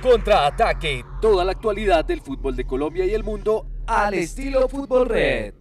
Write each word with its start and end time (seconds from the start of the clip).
Contraataque, 0.00 1.04
toda 1.20 1.44
la 1.44 1.52
actualidad 1.52 2.06
del 2.06 2.22
fútbol 2.22 2.56
de 2.56 2.64
Colombia 2.64 3.04
y 3.04 3.12
el 3.12 3.22
mundo 3.22 3.66
al 3.86 4.14
estilo 4.14 4.66
Fútbol 4.66 5.06
Red. 5.06 5.52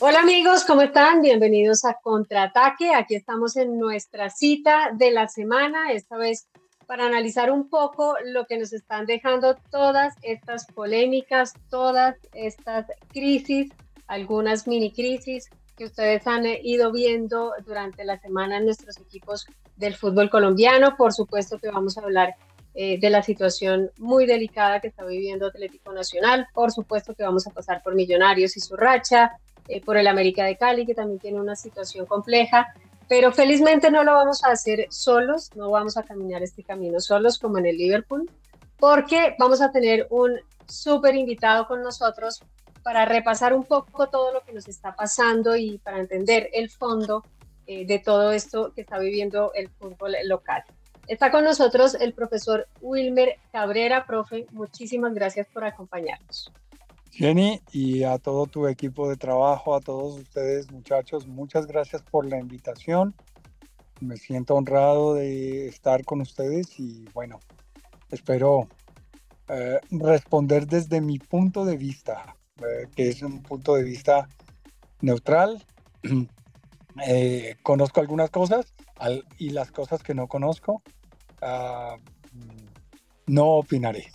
Hola 0.00 0.20
amigos, 0.20 0.64
¿cómo 0.64 0.82
están? 0.82 1.22
Bienvenidos 1.22 1.84
a 1.84 1.94
Contraataque. 2.02 2.92
Aquí 2.92 3.14
estamos 3.14 3.56
en 3.56 3.78
nuestra 3.78 4.28
cita 4.28 4.90
de 4.92 5.12
la 5.12 5.28
semana, 5.28 5.92
esta 5.92 6.16
vez 6.16 6.48
para 6.86 7.06
analizar 7.06 7.52
un 7.52 7.68
poco 7.68 8.16
lo 8.24 8.44
que 8.46 8.58
nos 8.58 8.72
están 8.72 9.06
dejando 9.06 9.56
todas 9.70 10.14
estas 10.22 10.66
polémicas, 10.66 11.54
todas 11.70 12.16
estas 12.32 12.86
crisis, 13.12 13.70
algunas 14.08 14.66
mini 14.66 14.92
crisis 14.92 15.48
que 15.76 15.84
ustedes 15.84 16.26
han 16.26 16.44
ido 16.44 16.90
viendo 16.90 17.52
durante 17.64 18.04
la 18.04 18.18
semana 18.18 18.56
en 18.56 18.64
nuestros 18.64 18.98
equipos 18.98 19.46
del 19.76 19.94
fútbol 19.94 20.28
colombiano. 20.28 20.96
Por 20.96 21.12
supuesto 21.12 21.58
que 21.58 21.70
vamos 21.70 21.96
a 21.96 22.02
hablar 22.02 22.34
eh, 22.76 22.98
de 22.98 23.08
la 23.08 23.22
situación 23.22 23.92
muy 23.98 24.26
delicada 24.26 24.80
que 24.80 24.88
está 24.88 25.04
viviendo 25.04 25.46
Atlético 25.46 25.92
Nacional. 25.92 26.48
Por 26.52 26.72
supuesto 26.72 27.14
que 27.14 27.22
vamos 27.22 27.46
a 27.46 27.50
pasar 27.50 27.82
por 27.84 27.94
Millonarios 27.94 28.56
y 28.56 28.60
su 28.60 28.76
racha, 28.76 29.38
eh, 29.68 29.80
por 29.80 29.96
el 29.96 30.08
América 30.08 30.44
de 30.44 30.56
Cali, 30.56 30.84
que 30.84 30.94
también 30.94 31.20
tiene 31.20 31.40
una 31.40 31.54
situación 31.54 32.04
compleja. 32.04 32.74
Pero 33.08 33.30
felizmente 33.30 33.92
no 33.92 34.02
lo 34.02 34.12
vamos 34.14 34.42
a 34.42 34.50
hacer 34.50 34.88
solos, 34.90 35.50
no 35.54 35.70
vamos 35.70 35.96
a 35.96 36.02
caminar 36.02 36.42
este 36.42 36.64
camino 36.64 36.98
solos 36.98 37.38
como 37.38 37.58
en 37.58 37.66
el 37.66 37.76
Liverpool, 37.76 38.28
porque 38.76 39.36
vamos 39.38 39.60
a 39.60 39.70
tener 39.70 40.08
un 40.10 40.40
súper 40.66 41.14
invitado 41.14 41.68
con 41.68 41.80
nosotros 41.80 42.42
para 42.82 43.04
repasar 43.04 43.54
un 43.54 43.62
poco 43.62 44.08
todo 44.08 44.32
lo 44.32 44.42
que 44.42 44.52
nos 44.52 44.66
está 44.66 44.96
pasando 44.96 45.54
y 45.54 45.78
para 45.78 46.00
entender 46.00 46.50
el 46.52 46.70
fondo 46.70 47.24
eh, 47.66 47.86
de 47.86 47.98
todo 47.98 48.32
esto 48.32 48.72
que 48.74 48.80
está 48.80 48.98
viviendo 48.98 49.52
el 49.54 49.68
fútbol 49.68 50.16
local. 50.24 50.64
Está 51.06 51.30
con 51.30 51.44
nosotros 51.44 51.94
el 51.94 52.14
profesor 52.14 52.66
Wilmer 52.80 53.36
Cabrera. 53.52 54.06
Profe, 54.06 54.46
muchísimas 54.52 55.14
gracias 55.14 55.46
por 55.48 55.64
acompañarnos. 55.64 56.50
Jenny 57.10 57.60
y 57.70 58.02
a 58.02 58.18
todo 58.18 58.46
tu 58.46 58.66
equipo 58.66 59.08
de 59.08 59.16
trabajo, 59.16 59.76
a 59.76 59.80
todos 59.80 60.18
ustedes 60.18 60.72
muchachos, 60.72 61.28
muchas 61.28 61.66
gracias 61.66 62.02
por 62.02 62.26
la 62.26 62.40
invitación. 62.40 63.14
Me 64.00 64.16
siento 64.16 64.56
honrado 64.56 65.14
de 65.14 65.68
estar 65.68 66.04
con 66.04 66.20
ustedes 66.22 66.80
y 66.80 67.04
bueno, 67.14 67.38
espero 68.10 68.68
eh, 69.48 69.78
responder 69.90 70.66
desde 70.66 71.00
mi 71.00 71.18
punto 71.18 71.64
de 71.64 71.76
vista, 71.76 72.34
eh, 72.58 72.88
que 72.96 73.10
es 73.10 73.22
un 73.22 73.42
punto 73.42 73.74
de 73.74 73.84
vista 73.84 74.28
neutral. 75.00 75.64
Eh, 77.08 77.56
conozco 77.64 78.00
algunas 78.00 78.30
cosas 78.30 78.72
y 79.36 79.50
las 79.50 79.72
cosas 79.72 80.00
que 80.04 80.14
no 80.14 80.28
conozco, 80.28 80.80
ah, 81.44 81.96
no 83.26 83.46
opinaré. 83.46 84.06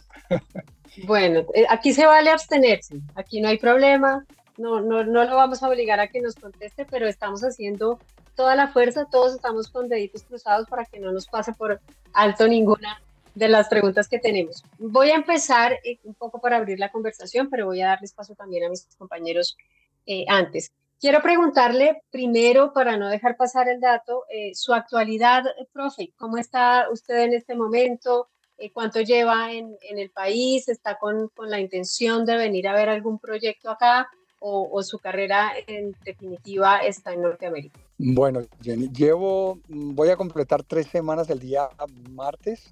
bueno, 1.05 1.45
eh, 1.53 1.66
aquí 1.69 1.94
se 1.94 2.05
vale 2.05 2.30
abstenerse, 2.30 3.02
aquí 3.16 3.41
no 3.41 3.49
hay 3.49 3.58
problema, 3.58 4.25
no, 4.58 4.81
no, 4.81 5.04
no 5.04 5.23
lo 5.23 5.36
vamos 5.36 5.64
a 5.64 5.70
obligar 5.70 5.99
a 5.99 6.08
que 6.08 6.21
nos 6.21 6.36
conteste, 6.36 6.86
pero 6.86 7.08
estamos 7.08 7.42
haciendo 7.42 7.99
toda 8.36 8.55
la 8.55 8.67
fuerza, 8.67 9.05
todos 9.09 9.36
estamos 9.36 9.70
con 9.70 9.89
deditos 9.89 10.23
cruzados 10.23 10.67
para 10.67 10.86
que 10.86 10.99
no 10.99 11.11
nos 11.11 11.27
pase 11.27 11.54
por 11.54 11.81
alto 12.14 12.48
ninguna 12.48 13.02
de 13.36 13.48
las 13.48 13.67
preguntas 13.67 14.08
que 14.08 14.20
tenemos. 14.20 14.64
Voy 14.77 15.09
a 15.09 15.15
empezar 15.15 15.73
eh, 15.83 15.99
un 16.04 16.14
poco 16.14 16.39
para 16.42 16.58
abrir 16.58 16.80
la 16.80 16.92
conversación, 16.92 17.49
pero 17.49 17.65
voy 17.65 17.81
a 17.81 17.87
darles 17.87 18.14
paso 18.14 18.36
también 18.36 18.65
a 18.65 18.70
mis 18.70 18.87
compañeros 18.98 19.58
eh, 20.05 20.25
antes. 20.27 20.71
Quiero 20.99 21.21
preguntarle 21.21 22.04
primero, 22.11 22.73
para 22.73 22.98
no 22.98 23.08
dejar 23.08 23.37
pasar 23.37 23.70
el 23.70 23.80
dato, 23.80 24.26
eh, 24.30 24.54
su 24.54 24.73
actualidad, 24.73 25.45
profe. 25.71 26.11
¿Cómo 26.17 26.37
está 26.37 26.87
usted 26.92 27.20
en 27.20 27.33
este 27.33 27.55
momento? 27.55 28.27
Eh, 28.58 28.70
¿Cuánto 28.73 28.99
lleva 28.99 29.54
en, 29.54 29.77
el 29.82 30.10
país? 30.10 30.67
¿Está 30.67 30.98
con, 30.98 31.30
con, 31.30 31.49
la 31.49 31.61
intención 31.61 32.26
de 32.26 32.36
venir 32.36 32.67
a 32.67 32.73
ver 32.73 32.89
algún 32.89 33.17
proyecto 33.17 33.71
acá? 33.71 34.10
O, 34.42 34.82
su 34.83 34.99
carrera 34.99 35.52
en 35.67 35.93
definitiva 36.05 36.80
está 36.80 37.14
en 37.14 37.21
Norteamérica? 37.21 37.77
Bueno, 37.98 38.42
Jenny, 38.61 38.89
llevo, 38.89 39.60
voy 39.67 40.10
a 40.10 40.16
completar 40.16 40.64
tres 40.64 40.87
semanas 40.87 41.30
el 41.30 41.39
día 41.39 41.70
martes. 42.10 42.71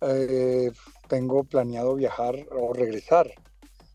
Eh, 0.00 0.72
tengo 1.06 1.44
planeado 1.44 1.94
viajar 1.94 2.34
o 2.50 2.72
regresar 2.72 3.30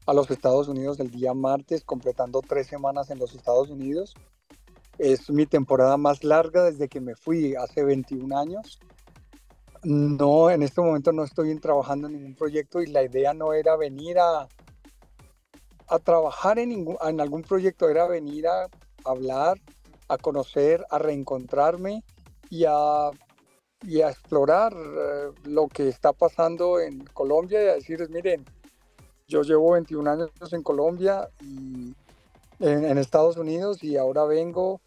a 0.05 0.13
los 0.13 0.29
Estados 0.31 0.67
Unidos 0.67 0.99
el 0.99 1.11
día 1.11 1.33
martes, 1.33 1.83
completando 1.83 2.41
tres 2.41 2.67
semanas 2.67 3.09
en 3.09 3.19
los 3.19 3.35
Estados 3.35 3.69
Unidos. 3.69 4.15
Es 4.97 5.29
mi 5.29 5.45
temporada 5.45 5.97
más 5.97 6.23
larga 6.23 6.63
desde 6.63 6.87
que 6.87 7.01
me 7.01 7.15
fui 7.15 7.55
hace 7.55 7.83
21 7.83 8.37
años. 8.37 8.79
No, 9.83 10.49
en 10.49 10.61
este 10.61 10.81
momento 10.81 11.11
no 11.11 11.23
estoy 11.23 11.57
trabajando 11.59 12.07
en 12.07 12.13
ningún 12.13 12.35
proyecto 12.35 12.81
y 12.81 12.87
la 12.87 13.03
idea 13.03 13.33
no 13.33 13.53
era 13.53 13.75
venir 13.75 14.19
a, 14.19 14.47
a 15.87 15.99
trabajar 15.99 16.59
en, 16.59 16.69
ningún, 16.69 16.97
en 17.01 17.19
algún 17.19 17.41
proyecto, 17.41 17.89
era 17.89 18.07
venir 18.07 18.47
a 18.47 18.67
hablar, 19.05 19.59
a 20.07 20.17
conocer, 20.17 20.85
a 20.89 20.99
reencontrarme 20.99 22.03
y 22.49 22.65
a, 22.67 23.09
y 23.81 24.01
a 24.01 24.09
explorar 24.09 24.73
eh, 24.73 25.31
lo 25.45 25.67
que 25.67 25.87
está 25.87 26.13
pasando 26.13 26.79
en 26.79 27.03
Colombia 27.05 27.63
y 27.63 27.67
a 27.67 27.73
decirles, 27.73 28.09
miren, 28.09 28.45
yo 29.31 29.43
llevo 29.43 29.71
21 29.71 30.11
años 30.11 30.29
en 30.51 30.61
Colombia 30.61 31.29
y 31.41 31.95
en, 32.59 32.97
Estados 32.97 33.37
Unidos 33.37 33.81
y 33.81 33.95
ahora 33.95 34.25
vengo, 34.25 34.81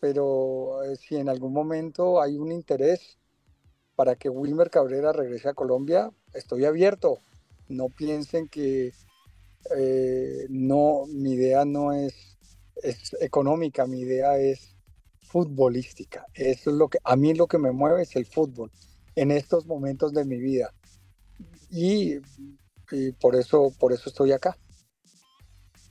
pero 0.00 0.82
eh, 0.82 0.96
si 0.96 1.16
en 1.16 1.28
algún 1.28 1.52
momento 1.52 2.20
hay 2.20 2.36
un 2.36 2.50
interés 2.50 3.18
para 3.94 4.16
que 4.16 4.28
Wilmer 4.28 4.68
Cabrera 4.68 5.12
regrese 5.12 5.48
a 5.48 5.54
Colombia, 5.54 6.10
estoy 6.34 6.64
abierto. 6.64 7.18
No 7.68 7.88
piensen 7.88 8.48
que 8.48 8.92
eh, 9.76 10.46
no, 10.50 11.04
mi 11.06 11.34
idea 11.34 11.64
no 11.64 11.92
es, 11.92 12.36
es 12.82 13.16
económica, 13.20 13.86
mi 13.86 14.00
idea 14.00 14.36
es 14.38 14.76
futbolística. 15.22 16.26
Eso 16.34 16.70
es 16.70 16.76
lo 16.76 16.88
que 16.88 16.98
a 17.04 17.14
mí 17.14 17.32
lo 17.32 17.46
que 17.46 17.58
me 17.58 17.70
mueve 17.70 18.02
es 18.02 18.16
el 18.16 18.26
fútbol 18.26 18.72
en 19.14 19.30
estos 19.30 19.66
momentos 19.66 20.12
de 20.12 20.24
mi 20.24 20.38
vida. 20.38 20.74
Y 21.70 22.18
y 22.94 23.12
por 23.12 23.34
eso, 23.34 23.72
por 23.78 23.92
eso 23.92 24.08
estoy 24.08 24.32
acá. 24.32 24.56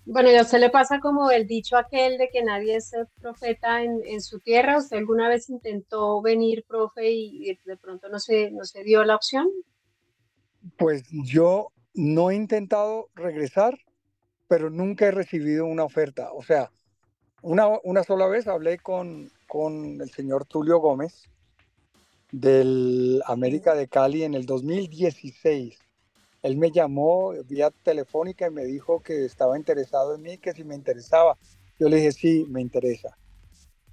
Bueno, 0.06 0.30
¿y 0.32 0.36
a 0.36 0.42
usted 0.42 0.60
le 0.60 0.70
pasa 0.70 1.00
como 1.00 1.32
el 1.32 1.48
dicho 1.48 1.78
aquel 1.78 2.18
de 2.18 2.30
que 2.30 2.44
nadie 2.44 2.76
es 2.76 2.92
profeta 3.22 3.84
en, 3.84 4.22
su 4.22 4.40
tierra? 4.40 4.78
¿Usted 4.78 4.98
alguna 4.98 5.30
vez 5.30 5.50
intentó 5.50 6.22
venir, 6.22 6.66
profe, 6.68 7.10
y 7.12 7.58
de 7.64 7.78
pronto 7.78 8.10
no 8.10 8.20
se, 8.20 8.52
no 8.52 8.66
se 8.66 8.84
dio 8.84 9.06
la 9.06 9.16
opción? 9.16 9.48
Pues 10.78 11.04
yo 11.10 11.70
no 11.94 12.32
he 12.32 12.36
intentado 12.36 13.10
regresar, 13.16 13.78
pero 14.50 14.70
nunca 14.70 15.06
he 15.06 15.12
recibido 15.12 15.66
una 15.66 15.86
oferta. 15.86 16.34
O 16.34 16.44
sea, 16.44 16.70
una, 17.42 17.68
una 17.84 18.04
sola 18.04 18.28
vez 18.28 18.48
hablé 18.48 18.80
con, 18.80 19.32
con 19.48 20.02
el 20.02 20.10
señor 20.10 20.46
Tulio 20.46 20.80
Gómez 20.80 21.30
del 22.34 23.22
América 23.26 23.74
de 23.74 23.88
Cali 23.88 24.24
en 24.24 24.34
el 24.34 24.46
2016 24.46 25.78
él 26.44 26.58
me 26.58 26.72
llamó 26.72 27.32
vía 27.48 27.72
telefónica 27.72 28.48
y 28.48 28.52
me 28.52 28.66
dijo 28.66 29.02
que 29.02 29.24
estaba 29.24 29.58
interesado 29.58 30.14
en 30.14 30.22
mí, 30.22 30.38
que 30.38 30.52
si 30.52 30.66
me 30.66 30.76
interesaba. 30.76 31.38
Yo 31.80 31.88
le 31.88 31.98
dije, 31.98 32.12
sí, 32.12 32.46
me 32.50 32.62
interesa. 32.62 33.18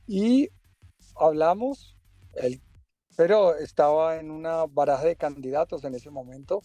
Y 0.09 0.51
hablamos, 1.15 1.97
él, 2.35 2.61
pero 3.17 3.57
estaba 3.57 4.19
en 4.19 4.33
una 4.33 4.67
baraja 4.67 5.05
de 5.05 5.15
candidatos 5.17 5.85
en 5.85 5.95
ese 5.95 6.11
momento. 6.11 6.61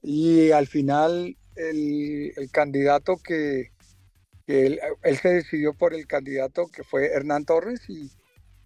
Y 0.00 0.52
al 0.52 0.68
final 0.68 1.36
el, 1.56 2.32
candidato 2.52 3.16
que, 3.16 3.72
él, 4.46 4.78
él, 5.02 5.16
se 5.16 5.28
decidió 5.28 5.74
por 5.74 5.92
el 5.92 6.06
candidato 6.06 6.68
que 6.68 6.84
fue 6.84 7.08
Hernán 7.08 7.44
Torres 7.44 7.80
y 7.88 8.12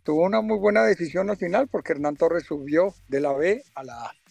tuvo 0.02 0.24
una 0.24 0.42
muy 0.42 0.58
buena 0.58 0.84
decisión 0.84 1.30
al 1.30 1.38
final 1.38 1.68
porque 1.68 1.92
Hernán 1.92 2.16
Torres 2.16 2.44
subió 2.44 2.94
de 3.08 3.20
la 3.20 3.32
B 3.32 3.62
a 3.74 3.82
la 3.82 4.04
A. 4.04 4.21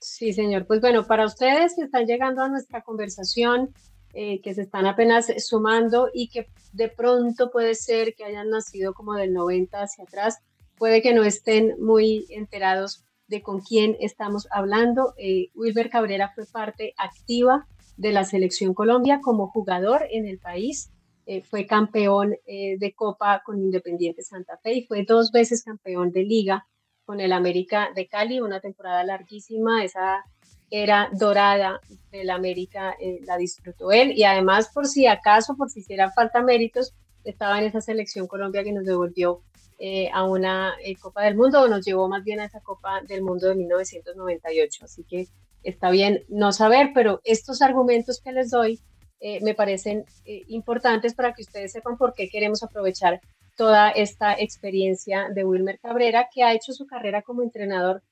Sí, 0.00 0.32
señor. 0.32 0.66
Pues 0.66 0.80
bueno, 0.80 1.06
para 1.06 1.26
ustedes 1.26 1.74
que 1.76 1.82
están 1.82 2.06
llegando 2.06 2.42
a 2.42 2.48
nuestra 2.48 2.82
conversación, 2.82 3.74
eh, 4.14 4.40
que 4.40 4.54
se 4.54 4.62
están 4.62 4.86
apenas 4.86 5.26
sumando 5.38 6.08
y 6.12 6.28
que 6.28 6.48
de 6.72 6.88
pronto 6.88 7.50
puede 7.50 7.74
ser 7.74 8.14
que 8.14 8.24
hayan 8.24 8.50
nacido 8.50 8.94
como 8.94 9.14
del 9.14 9.32
90 9.32 9.82
hacia 9.82 10.04
atrás, 10.04 10.38
puede 10.76 11.02
que 11.02 11.12
no 11.12 11.22
estén 11.22 11.74
muy 11.78 12.26
enterados 12.30 13.04
de 13.28 13.42
con 13.42 13.60
quién 13.60 13.96
estamos 14.00 14.48
hablando. 14.50 15.14
Eh, 15.18 15.50
Wilber 15.54 15.90
Cabrera 15.90 16.32
fue 16.34 16.46
parte 16.46 16.94
activa 16.96 17.66
de 17.96 18.12
la 18.12 18.24
selección 18.24 18.72
Colombia 18.72 19.20
como 19.22 19.48
jugador 19.48 20.06
en 20.10 20.26
el 20.26 20.38
país. 20.38 20.90
Eh, 21.26 21.42
fue 21.42 21.66
campeón 21.66 22.34
eh, 22.46 22.76
de 22.78 22.92
Copa 22.94 23.42
con 23.44 23.60
Independiente 23.60 24.22
Santa 24.22 24.56
Fe 24.56 24.72
y 24.72 24.86
fue 24.86 25.04
dos 25.04 25.30
veces 25.30 25.62
campeón 25.62 26.10
de 26.10 26.24
liga 26.24 26.66
con 27.10 27.18
el 27.18 27.32
América 27.32 27.90
de 27.92 28.06
Cali, 28.06 28.38
una 28.38 28.60
temporada 28.60 29.02
larguísima, 29.02 29.82
esa 29.82 30.24
era 30.70 31.10
dorada 31.12 31.80
del 32.12 32.30
América 32.30 32.96
la 33.26 33.36
disfrutó 33.36 33.90
él 33.90 34.12
y 34.14 34.22
además 34.22 34.70
por 34.72 34.86
si 34.86 35.08
acaso, 35.08 35.56
por 35.56 35.68
si 35.70 35.80
hiciera 35.80 36.12
falta 36.12 36.40
méritos, 36.40 36.94
estaba 37.24 37.58
en 37.58 37.64
esa 37.64 37.80
selección 37.80 38.28
Colombia 38.28 38.62
que 38.62 38.70
nos 38.70 38.84
devolvió 38.84 39.42
eh, 39.80 40.08
a 40.12 40.22
una 40.22 40.74
eh, 40.84 40.94
Copa 40.94 41.24
del 41.24 41.34
Mundo 41.34 41.62
o 41.62 41.66
nos 41.66 41.84
llevó 41.84 42.08
más 42.08 42.22
bien 42.22 42.38
a 42.38 42.44
esa 42.44 42.60
Copa 42.60 43.00
del 43.08 43.22
Mundo 43.22 43.48
de 43.48 43.56
1998. 43.56 44.84
Así 44.84 45.02
que 45.02 45.26
está 45.64 45.90
bien 45.90 46.22
no 46.28 46.52
saber, 46.52 46.92
pero 46.94 47.20
estos 47.24 47.60
argumentos 47.60 48.20
que 48.22 48.30
les 48.30 48.52
doy 48.52 48.78
eh, 49.20 49.40
me 49.42 49.54
parecen 49.54 50.04
importantes 50.24 51.14
para 51.14 51.32
que 51.34 51.42
ustedes 51.42 51.72
sepan 51.72 51.96
por 51.98 52.14
qué 52.14 52.28
queremos 52.28 52.62
aprovechar 52.62 53.20
toda 53.60 53.90
esta 53.90 54.32
experiencia 54.32 55.28
de 55.34 55.44
Wilmer 55.44 55.78
Cabrera, 55.78 56.30
que 56.32 56.42
ha 56.42 56.54
hecho 56.54 56.72
su 56.72 56.86
carrera 56.86 57.20
como 57.20 57.42
entrenador, 57.42 58.02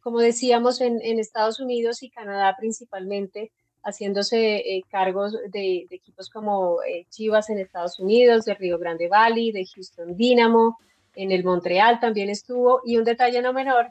como 0.00 0.20
decíamos, 0.20 0.80
en, 0.80 1.00
Estados 1.18 1.58
Unidos 1.58 2.04
y 2.04 2.08
Canadá 2.08 2.54
principalmente, 2.56 3.50
haciéndose 3.82 4.58
eh, 4.58 4.84
cargos 4.88 5.36
de, 5.50 5.88
equipos 5.90 6.30
como 6.30 6.84
eh, 6.84 7.06
Chivas 7.10 7.50
en 7.50 7.58
Estados 7.58 7.98
Unidos, 7.98 8.44
de 8.44 8.54
Río 8.54 8.78
Grande 8.78 9.08
Valley, 9.08 9.50
de 9.50 9.66
Houston 9.66 10.16
Dynamo, 10.16 10.78
en 11.16 11.32
el 11.32 11.42
Montreal 11.42 11.98
también 11.98 12.30
estuvo, 12.30 12.80
y 12.84 12.96
un 12.96 13.02
detalle 13.02 13.42
no 13.42 13.52
menor, 13.52 13.90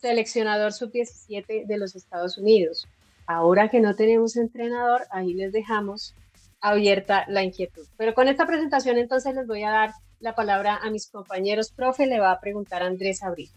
seleccionador 0.00 0.72
sub-17 0.72 1.66
de 1.66 1.76
los 1.76 1.94
Estados 1.94 2.38
Unidos. 2.38 2.88
Ahora 3.32 3.68
que 3.68 3.80
no 3.80 3.94
tenemos 3.94 4.34
entrenador, 4.36 5.02
ahí 5.12 5.34
les 5.34 5.52
dejamos 5.52 6.16
abierta 6.60 7.26
la 7.28 7.44
inquietud. 7.44 7.86
Pero 7.96 8.12
con 8.12 8.26
esta 8.26 8.44
presentación 8.44 8.98
entonces 8.98 9.36
les 9.36 9.46
voy 9.46 9.62
a 9.62 9.70
dar 9.70 9.90
la 10.18 10.34
palabra 10.34 10.80
a 10.82 10.90
mis 10.90 11.08
compañeros. 11.08 11.70
Profe, 11.70 12.08
le 12.08 12.18
va 12.18 12.32
a 12.32 12.40
preguntar 12.40 12.82
a 12.82 12.86
Andrés 12.86 13.22
Abril. 13.22 13.48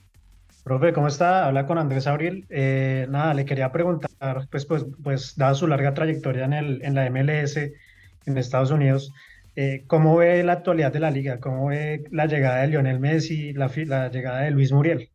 Profe, 0.64 0.94
¿cómo 0.94 1.08
está? 1.08 1.48
Habla 1.48 1.66
con 1.66 1.80
Andrés 1.80 2.06
Abril. 2.06 2.46
Eh, 2.52 3.08
nada, 3.10 3.34
le 3.34 3.46
quería 3.46 3.72
preguntar, 3.72 4.12
pues, 4.52 4.68
pues, 4.68 4.86
pues, 5.04 5.36
dada 5.38 5.56
su 5.56 5.66
larga 5.66 5.96
trayectoria 5.96 6.46
en, 6.46 6.54
el, 6.54 6.86
en 6.86 6.94
la 6.94 7.10
MLS 7.10 7.58
en 7.58 8.38
Estados 8.38 8.70
Unidos, 8.70 9.12
eh, 9.56 9.86
¿cómo 9.88 10.16
ve 10.18 10.44
la 10.44 10.54
actualidad 10.54 10.94
de 10.94 11.00
la 11.00 11.10
liga? 11.10 11.40
¿Cómo 11.40 11.66
ve 11.70 12.04
la 12.12 12.28
llegada 12.28 12.62
de 12.62 12.68
Lionel 12.68 13.00
Messi, 13.00 13.54
la, 13.54 13.72
la 13.88 14.10
llegada 14.10 14.42
de 14.42 14.52
Luis 14.52 14.72
Muriel? 14.72 15.10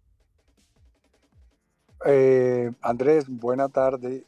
Eh, 2.04 2.72
Andrés, 2.82 3.28
buena 3.28 3.68
tarde. 3.68 4.24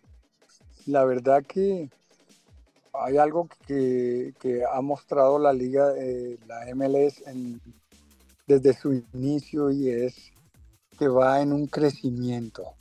La 0.86 1.04
verdad 1.04 1.44
que 1.44 1.90
hay 2.92 3.16
algo 3.18 3.48
que, 3.66 4.32
ha 4.72 4.80
mostrado 4.80 5.38
la 5.38 5.52
liga, 5.52 5.92
la 6.46 6.74
MLS, 6.74 7.22
desde 8.46 8.74
su 8.74 8.92
inicio 9.12 9.70
y 9.70 9.88
es 9.88 10.32
que 10.98 11.08
va 11.08 11.40
en 11.40 11.52
un 11.52 11.66
crecimiento. 11.66 12.74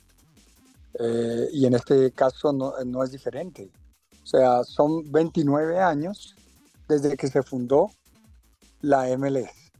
Eh, 0.98 1.48
y 1.52 1.66
en 1.66 1.74
este 1.74 2.10
caso 2.12 2.52
no, 2.52 2.74
no, 2.84 3.04
es 3.04 3.12
diferente. 3.12 3.70
O 4.22 4.26
sea, 4.26 4.64
son 4.64 5.10
29 5.10 5.78
años 5.78 6.34
desde 6.88 7.16
que 7.16 7.28
se 7.28 7.42
fundó 7.42 7.90
la 8.80 9.16
MLS. 9.16 9.70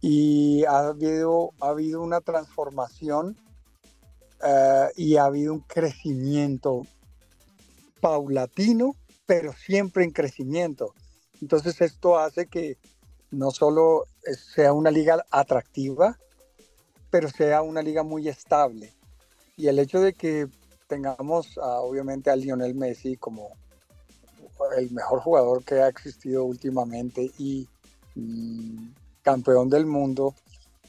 Y 0.00 0.64
ha 0.64 0.88
habido, 0.88 1.52
ha 1.60 1.68
habido 1.68 2.02
una 2.02 2.20
transformación 2.20 3.36
eh, 4.44 4.88
y 4.96 5.16
ha 5.16 5.24
habido 5.24 5.54
un 5.54 5.60
crecimiento 5.60 6.86
paulatino, 8.02 8.96
pero 9.26 9.52
siempre 9.52 10.02
en 10.02 10.10
crecimiento. 10.10 10.92
Entonces 11.40 11.80
esto 11.80 12.18
hace 12.18 12.46
que 12.46 12.76
no 13.30 13.52
solo 13.52 14.06
sea 14.54 14.72
una 14.72 14.90
liga 14.90 15.24
atractiva, 15.30 16.18
pero 17.10 17.30
sea 17.30 17.62
una 17.62 17.80
liga 17.80 18.02
muy 18.02 18.28
estable. 18.28 18.92
Y 19.56 19.68
el 19.68 19.78
hecho 19.78 20.00
de 20.00 20.14
que 20.14 20.48
tengamos 20.88 21.56
obviamente 21.58 22.28
a 22.30 22.36
Lionel 22.36 22.74
Messi 22.74 23.16
como 23.16 23.48
el 24.76 24.90
mejor 24.90 25.20
jugador 25.20 25.64
que 25.64 25.76
ha 25.76 25.88
existido 25.88 26.44
últimamente 26.44 27.30
y 27.38 27.68
mm, 28.16 28.92
campeón 29.22 29.70
del 29.70 29.86
mundo 29.86 30.34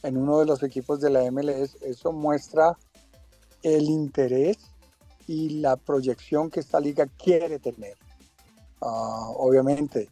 en 0.02 0.18
uno 0.18 0.40
de 0.40 0.46
los 0.46 0.64
equipos 0.64 1.00
de 1.00 1.12
la 1.12 1.32
MLS, 1.32 1.78
eso 1.82 2.12
muestra 2.12 2.76
el 3.62 3.84
interés 3.84 4.58
y 5.28 5.62
la 5.62 5.78
proyección 5.78 6.50
que 6.50 6.60
esta 6.60 6.80
liga 6.80 7.08
quiere 7.08 7.60
tener. 7.60 7.96
Ah, 8.82 9.30
obviamente, 9.38 10.10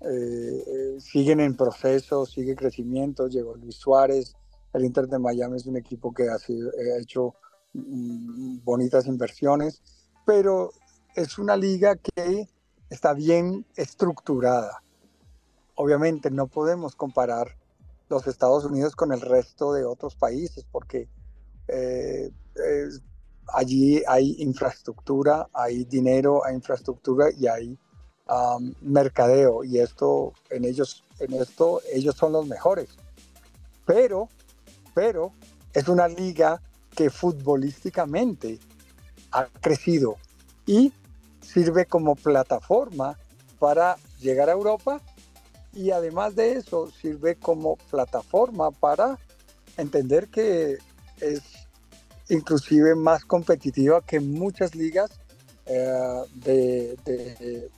eh, 0.00 0.64
eh, 0.66 1.00
siguen 1.00 1.40
en 1.40 1.56
proceso, 1.56 2.26
sigue 2.26 2.54
crecimiento, 2.54 3.28
llegó 3.28 3.56
Luis 3.56 3.76
Suárez, 3.76 4.34
el 4.74 4.84
Inter 4.84 5.06
de 5.06 5.18
Miami 5.18 5.56
es 5.56 5.66
un 5.66 5.76
equipo 5.76 6.12
que 6.12 6.24
ha, 6.28 6.36
hecho 7.00 7.34
mm, 7.72 8.58
bonitas 8.64 9.06
inversiones, 9.06 9.82
pero 10.26 10.72
es 11.14 11.38
una 11.38 11.56
liga 11.56 11.96
que 11.96 12.48
está 12.90 13.14
bien 13.14 13.64
estructurada. 13.76 14.82
Obviamente 15.76 16.30
no 16.30 16.48
podemos 16.48 16.96
comparar 16.96 17.56
los 18.08 18.26
Estados 18.26 18.64
Unidos 18.64 18.94
con 18.96 19.12
el 19.12 19.20
resto 19.20 19.72
de 19.72 19.84
otros 19.84 20.14
países 20.16 20.66
porque 20.70 21.08
eh, 21.68 22.30
allí 23.52 24.02
hay 24.06 24.36
infraestructura, 24.38 25.48
hay 25.52 25.84
dinero, 25.84 26.44
hay 26.44 26.54
infraestructura 26.54 27.28
y 27.36 27.46
hay 27.46 27.78
mercadeo 28.80 29.64
y 29.64 29.78
esto 29.78 30.32
en 30.48 30.64
ellos 30.64 31.04
en 31.18 31.34
esto 31.34 31.82
ellos 31.92 32.16
son 32.16 32.32
los 32.32 32.46
mejores. 32.46 32.88
Pero 33.84 34.28
pero 34.94 35.32
es 35.72 35.88
una 35.88 36.08
liga 36.08 36.62
que 36.94 37.10
futbolísticamente 37.10 38.58
ha 39.32 39.46
crecido 39.60 40.16
y 40.64 40.92
sirve 41.42 41.86
como 41.86 42.14
plataforma 42.14 43.18
para 43.58 43.96
llegar 44.20 44.48
a 44.48 44.52
Europa 44.52 45.00
y 45.72 45.90
además 45.90 46.36
de 46.36 46.52
eso 46.52 46.90
sirve 46.90 47.34
como 47.34 47.76
plataforma 47.90 48.70
para 48.70 49.18
entender 49.76 50.28
que 50.28 50.78
es 51.20 51.42
inclusive 52.28 52.94
más 52.94 53.24
competitiva 53.24 54.02
que 54.02 54.20
muchas 54.20 54.74
ligas 54.74 55.10
eh, 55.66 56.22
de, 56.34 57.70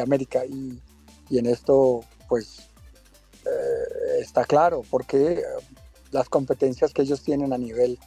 América 0.00 0.44
y, 0.46 0.80
en 1.30 1.46
esto 1.46 2.00
pues 2.28 2.68
eh, 3.44 4.20
está 4.20 4.44
claro 4.44 4.82
porque 4.90 5.42
las 6.10 6.28
competencias 6.28 6.92
que 6.92 7.02
ellos 7.02 7.22
tienen 7.22 7.52
a 7.52 7.58
nivel 7.58 7.98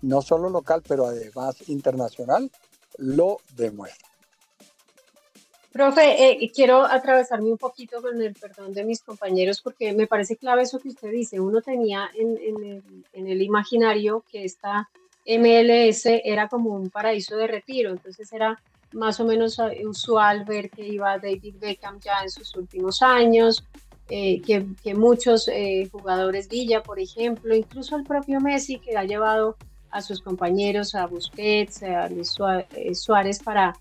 no 0.00 0.20
solo 0.20 0.50
local, 0.50 0.82
pero 0.86 1.06
además 1.06 1.68
internacional, 1.68 2.50
lo 2.98 3.38
demuestran. 3.56 4.10
Profe, 5.72 6.28
eh, 6.28 6.52
quiero 6.54 6.84
atravesarme 6.84 7.50
un 7.50 7.56
poquito 7.56 8.02
con 8.02 8.20
el 8.20 8.34
perdón 8.34 8.74
de 8.74 8.84
mis 8.84 9.00
compañeros 9.00 9.62
porque 9.62 9.94
me 9.94 10.06
parece 10.06 10.36
clave 10.36 10.62
eso 10.62 10.78
que 10.78 10.88
usted 10.88 11.10
dice. 11.10 11.40
Uno 11.40 11.62
tenía 11.62 12.10
en, 12.14 12.36
el, 12.36 12.82
en 13.14 13.26
el 13.26 13.40
imaginario 13.40 14.22
que 14.30 14.44
esta 14.44 14.90
MLS 15.26 16.06
era 16.24 16.48
como 16.48 16.70
un 16.70 16.90
paraíso 16.90 17.36
de 17.36 17.46
retiro, 17.46 17.90
entonces 17.90 18.32
era 18.32 18.60
más 18.92 19.20
o 19.20 19.24
menos 19.24 19.58
eh, 19.58 19.86
usual 19.86 20.44
ver 20.44 20.70
que 20.70 20.86
iba 20.86 21.18
David 21.18 21.56
Beckham 21.58 21.98
ya 22.00 22.20
en 22.22 22.30
sus 22.30 22.54
últimos 22.56 23.02
años, 23.02 23.64
eh, 24.08 24.42
que, 24.42 24.94
muchos 24.94 25.48
eh, 25.48 25.88
jugadores 25.90 26.48
Villa, 26.48 26.82
por 26.82 26.98
ejemplo, 26.98 27.54
incluso 27.54 27.96
el 27.96 28.04
propio 28.04 28.40
Messi, 28.40 28.78
que 28.78 28.96
ha 28.96 29.04
llevado 29.04 29.56
a 29.90 30.02
sus 30.02 30.20
compañeros, 30.20 30.94
a 30.94 31.06
Busquets, 31.06 31.82
a 31.82 32.08
Luis 32.08 32.36
Suárez, 32.94 33.42
para 33.42 33.74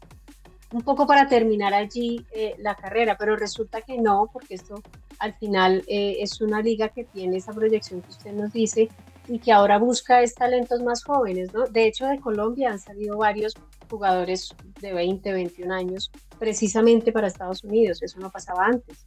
un 0.71 0.81
poco 0.83 1.05
para 1.05 1.27
terminar 1.27 1.73
allí 1.73 2.25
la 2.59 2.75
carrera, 2.75 3.17
pero 3.17 3.35
resulta 3.35 3.81
que 3.81 3.97
no, 3.97 4.29
porque 4.31 4.55
esto 4.55 4.81
al 5.19 5.33
final 5.33 5.83
es 5.87 6.39
una 6.41 6.61
liga 6.61 6.89
que 6.89 7.03
tiene 7.05 7.37
esa 7.37 7.53
proyección 7.53 8.01
que 8.01 8.09
usted 8.09 8.31
nos 8.31 8.53
dice 8.53 8.89
y 9.27 9.39
que 9.39 9.51
ahora 9.51 9.77
busca 9.77 10.21
es 10.21 10.35
talentos 10.35 10.81
más 10.81 11.03
jóvenes, 11.03 11.53
¿no? 11.53 11.65
De 11.65 11.85
hecho, 11.85 12.05
de 12.07 12.19
Colombia 12.19 12.71
han 12.71 12.79
salido 12.79 13.17
varios 13.17 13.55
jugadores 13.89 14.55
de 14.79 14.93
20, 14.93 15.31
21 15.31 15.73
años 15.73 16.11
precisamente 16.39 17.11
para 17.11 17.27
Estados 17.27 17.63
Unidos, 17.63 18.01
eso 18.01 18.19
no 18.19 18.29
pasaba 18.29 18.65
antes. 18.65 19.05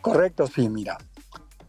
Correcto, 0.00 0.46
sí, 0.46 0.68
mira. 0.68 0.98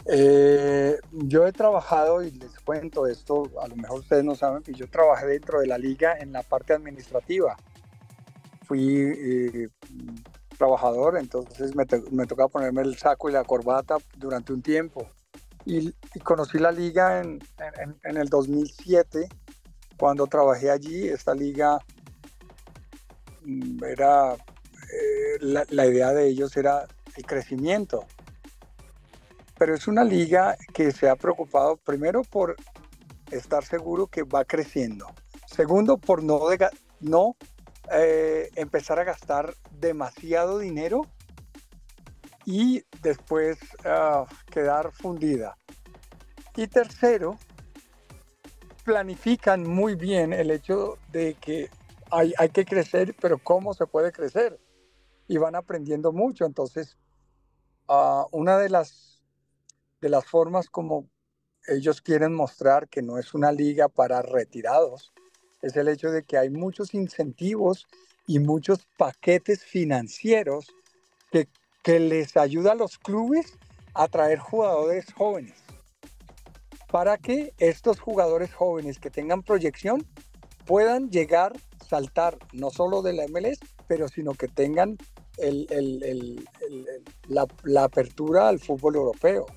Eh, 0.05 0.97
yo 1.11 1.47
he 1.47 1.51
trabajado, 1.51 2.23
y 2.23 2.31
les 2.31 2.59
cuento 2.59 3.07
esto, 3.07 3.49
a 3.61 3.67
lo 3.67 3.75
mejor 3.75 3.99
ustedes 3.99 4.23
no 4.23 4.35
saben, 4.35 4.63
que 4.63 4.73
yo 4.73 4.89
trabajé 4.89 5.27
dentro 5.27 5.59
de 5.61 5.67
la 5.67 5.77
liga 5.77 6.17
en 6.17 6.31
la 6.33 6.43
parte 6.43 6.73
administrativa. 6.73 7.55
Fui 8.65 8.81
eh, 8.81 9.69
trabajador, 10.57 11.17
entonces 11.17 11.75
me, 11.75 11.85
me, 12.11 12.25
tocaba 12.25 12.49
ponerme 12.49 12.81
el 12.81 12.97
saco 12.97 13.29
y 13.29 13.33
la 13.33 13.43
corbata 13.43 13.97
durante 14.17 14.53
un 14.53 14.61
tiempo. 14.61 15.07
Y, 15.65 15.93
conocí 16.23 16.57
la 16.59 16.71
liga 16.71 17.21
en, 17.21 17.39
en, 18.03 18.17
el 18.17 18.27
2007, 18.29 19.29
cuando 19.97 20.27
trabajé 20.27 20.69
allí. 20.69 21.07
Esta 21.07 21.33
liga 21.33 21.79
mm, 23.43 23.83
era, 23.83 24.33
eh, 24.33 25.37
la, 25.39 25.85
idea 25.85 26.11
de 26.11 26.27
ellos 26.27 26.55
era 26.57 26.85
el 27.15 27.25
crecimiento. 27.25 28.05
Pero 29.57 29.75
es 29.75 29.87
una 29.87 30.03
liga 30.03 30.57
que 30.73 30.91
se 30.91 31.07
ha 31.07 31.15
preocupado 31.15 31.77
primero 31.77 32.23
por 32.23 32.55
estar 33.31 33.63
seguro 33.63 34.07
que 34.07 34.23
va 34.23 34.45
creciendo. 34.45 35.07
Segundo, 35.45 35.97
por 35.97 36.23
no, 36.23 36.39
no 36.99 37.37
eh, 37.91 38.49
empezar 38.55 38.99
a 38.99 39.03
gastar 39.03 39.55
demasiado 39.71 40.59
dinero 40.59 41.01
y 42.45 42.83
después 43.01 43.57
ah, 43.85 44.25
quedar 44.51 44.91
fundida. 44.91 45.57
Y 46.55 46.67
tercero, 46.67 47.37
planifican 48.83 49.63
muy 49.67 49.95
bien 49.95 50.33
el 50.33 50.51
hecho 50.51 50.97
de 51.11 51.35
que 51.35 51.69
hay, 52.11 52.33
hay 52.37 52.49
que 52.49 52.65
crecer, 52.65 53.15
pero 53.19 53.37
cómo 53.37 53.73
se 53.73 53.87
puede 53.87 54.11
crecer. 54.11 54.59
Y 55.27 55.37
van 55.37 55.55
aprendiendo 55.55 56.11
mucho. 56.11 56.45
Entonces, 56.45 56.97
uh, 57.87 58.25
una 58.31 58.57
de 58.57 58.69
las, 58.69 59.23
de 60.01 60.09
las 60.09 60.25
formas 60.25 60.69
como 60.69 61.07
ellos 61.67 62.01
quieren 62.01 62.33
mostrar 62.33 62.89
que 62.89 63.01
no 63.01 63.17
es 63.17 63.33
una 63.33 63.51
liga 63.51 63.87
para 63.87 64.21
retirados, 64.21 65.13
es 65.61 65.75
el 65.77 65.87
hecho 65.87 66.11
de 66.11 66.23
que 66.23 66.37
hay 66.37 66.49
muchos 66.49 66.93
incentivos 66.93 67.87
y 68.27 68.39
muchos 68.39 68.85
paquetes 68.97 69.63
financieros 69.63 70.67
que, 71.31 71.47
que 71.83 71.99
les 71.99 72.35
ayuda 72.37 72.71
a 72.71 72.75
los 72.75 72.97
clubes 72.97 73.57
a 73.93 74.07
traer 74.07 74.39
jugadores 74.39 75.05
jóvenes 75.13 75.53
para 76.93 77.17
que 77.17 77.53
estos 77.57 77.99
jugadores 77.99 78.53
jóvenes 78.53 78.99
que 78.99 79.09
tengan 79.09 79.41
proyección 79.41 80.05
puedan 80.65 81.09
llegar, 81.09 81.53
saltar 81.89 82.37
no 82.53 82.69
solo 82.69 83.01
de 83.01 83.13
la 83.13 83.27
MLS, 83.27 83.59
pero 83.87 84.07
sino 84.07 84.33
que 84.33 84.47
tengan 84.47 84.97
el, 85.37 85.67
el, 85.71 86.47
la, 87.27 87.47
la, 87.63 87.85
apertura 87.85 88.47
al 88.47 88.59
fútbol 88.59 88.95
europeo. 88.95 89.47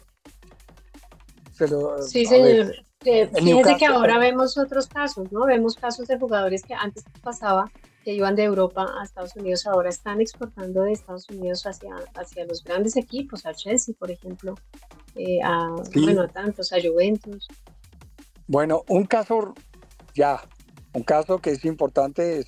sí, 2.09 2.25
señor. 2.25 2.73
fíjese 3.03 3.77
que 3.79 3.87
ahora 3.87 4.19
vemos 4.19 4.57
otros 4.57 4.89
casos, 4.89 5.31
¿no? 5.31 5.45
Vemos 5.45 5.77
casos 5.77 6.09
de 6.09 6.19
jugadores 6.19 6.63
que 6.63 6.73
antes 6.73 7.05
pasaba 7.23 7.71
que 8.07 8.13
iban 8.13 8.37
de 8.37 8.45
Europa 8.45 8.87
a 9.01 9.03
Estados 9.03 9.35
Unidos, 9.35 9.67
ahora 9.67 9.89
están 9.89 10.21
exportando 10.21 10.83
de 10.83 10.93
Estados 10.93 11.29
Unidos 11.29 11.67
hacia, 11.67 11.93
hacia 12.15 12.47
los 12.47 12.63
grandes 12.63 12.97
equipos, 12.97 13.45
a 13.45 13.53
Chelsea, 13.53 13.97
por 13.99 14.13
ejemplo, 14.13 14.55
eh, 15.17 15.41
a, 15.43 15.75
bueno, 15.93 16.23
a 16.23 16.29
tantos, 16.29 16.73
a 16.73 16.77
Juventus. 16.81 17.49
Bueno, 18.47 18.85
un 18.91 19.07
caso, 19.07 19.55
ya, 20.15 20.41
un 20.93 21.03
caso 21.03 21.41
que 21.41 21.51
es 21.51 21.65
importante 21.65 22.39
es 22.39 22.47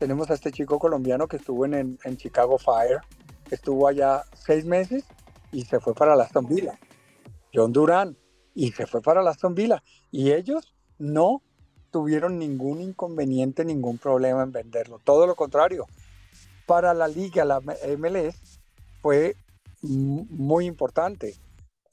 tenemos 0.00 0.28
a 0.28 0.34
este 0.34 0.50
chico 0.50 0.80
colombiano 0.80 1.28
que 1.28 1.36
estuvo 1.36 1.64
en, 1.64 1.96
en, 2.02 2.16
Chicago 2.16 2.58
Fire, 2.58 2.98
estuvo 3.48 3.86
allá 3.86 4.24
seis 4.34 4.64
meses 4.64 5.04
y 5.52 5.66
se 5.66 5.78
fue 5.78 5.94
para 5.94 6.16
la 6.16 6.24
Aston 6.24 6.48
Villa. 6.48 6.80
John 7.54 7.72
Durán, 7.72 8.18
y 8.54 8.72
se 8.72 8.88
fue 8.88 9.00
para 9.02 9.22
la 9.22 9.30
Aston 9.30 9.54
Villa. 9.54 9.84
Y 10.10 10.32
ellos 10.32 10.74
no 10.98 11.42
tuvieron 11.96 12.38
ningún 12.38 12.82
inconveniente, 12.82 13.64
ningún 13.64 13.96
problema 13.96 14.42
en 14.42 14.52
venderlo. 14.52 15.00
Todo 15.02 15.26
lo 15.26 15.34
contrario, 15.34 15.86
para 16.66 16.92
la 16.92 17.08
liga, 17.08 17.42
la 17.46 17.60
MLS, 17.60 18.36
fue 19.00 19.34
muy 19.80 20.66
importante. 20.66 21.36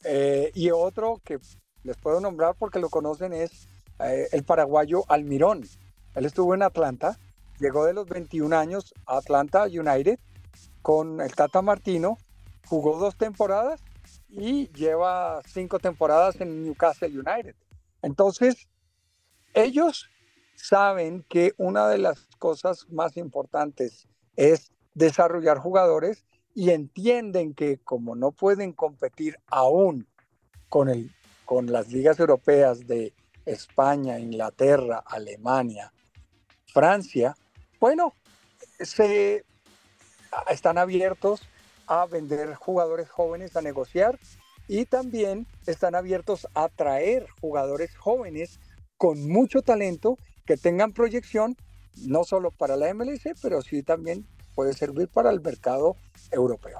Eh, 0.04 0.52
y 0.56 0.72
otro 0.72 1.22
que 1.24 1.40
les 1.84 1.96
puedo 1.96 2.20
nombrar 2.20 2.54
porque 2.60 2.80
lo 2.80 2.90
conocen 2.90 3.32
es 3.32 3.70
eh, 4.00 4.28
el 4.34 4.44
paraguayo 4.44 5.06
Almirón. 5.08 5.64
Él 6.16 6.26
estuvo 6.26 6.54
en 6.54 6.64
Atlanta 6.64 7.18
Llegó 7.64 7.86
de 7.86 7.94
los 7.94 8.10
21 8.10 8.58
años 8.58 8.94
a 9.06 9.20
Atlanta 9.20 9.64
United 9.64 10.20
con 10.82 11.22
el 11.22 11.34
Tata 11.34 11.62
Martino, 11.62 12.18
jugó 12.66 12.98
dos 12.98 13.16
temporadas 13.16 13.80
y 14.28 14.68
lleva 14.74 15.42
cinco 15.46 15.80
temporadas 15.80 16.42
en 16.42 16.66
Newcastle 16.66 17.08
United. 17.08 17.56
Entonces, 18.02 18.68
ellos 19.54 20.10
saben 20.56 21.24
que 21.30 21.54
una 21.58 21.88
de 21.88 21.98
las 21.98 22.28
cosas 22.40 22.88
más 22.90 23.18
importantes 23.18 24.08
es 24.36 24.72
desarrollar 24.94 25.58
jugadores 25.58 26.26
y 26.56 26.70
entienden 26.70 27.54
que 27.54 27.80
como 27.80 28.16
no 28.16 28.32
pueden 28.32 28.74
competir 28.74 29.40
aún 29.48 30.08
con, 30.70 30.90
el, 30.90 31.12
con 31.46 31.72
las 31.72 31.92
ligas 31.92 32.20
europeas 32.20 32.86
de 32.88 33.14
España, 33.46 34.20
Inglaterra, 34.20 35.04
Alemania, 35.06 35.92
Francia, 36.68 37.36
bueno, 37.80 38.14
se 38.80 39.44
están 40.50 40.78
abiertos 40.78 41.42
a 41.88 42.06
vender 42.06 42.56
jugadores 42.56 43.10
jóvenes, 43.10 43.56
a 43.56 43.62
negociar 43.62 44.18
y 44.68 44.86
también 44.86 45.46
están 45.68 45.96
abiertos 45.96 46.48
a 46.54 46.70
traer 46.70 47.28
jugadores 47.42 47.96
jóvenes 47.98 48.60
con 49.04 49.28
mucho 49.30 49.62
talento 49.62 50.18
que 50.46 50.56
tengan 50.56 50.94
proyección, 50.94 51.58
no 52.08 52.24
solo 52.24 52.52
para 52.52 52.78
la 52.78 52.94
MLS, 52.94 53.24
pero 53.42 53.62
sí 53.62 53.84
también 53.84 54.26
puede 54.56 54.72
servir 54.72 55.10
para 55.10 55.30
el 55.30 55.42
mercado 55.42 55.98
europeo. 56.32 56.80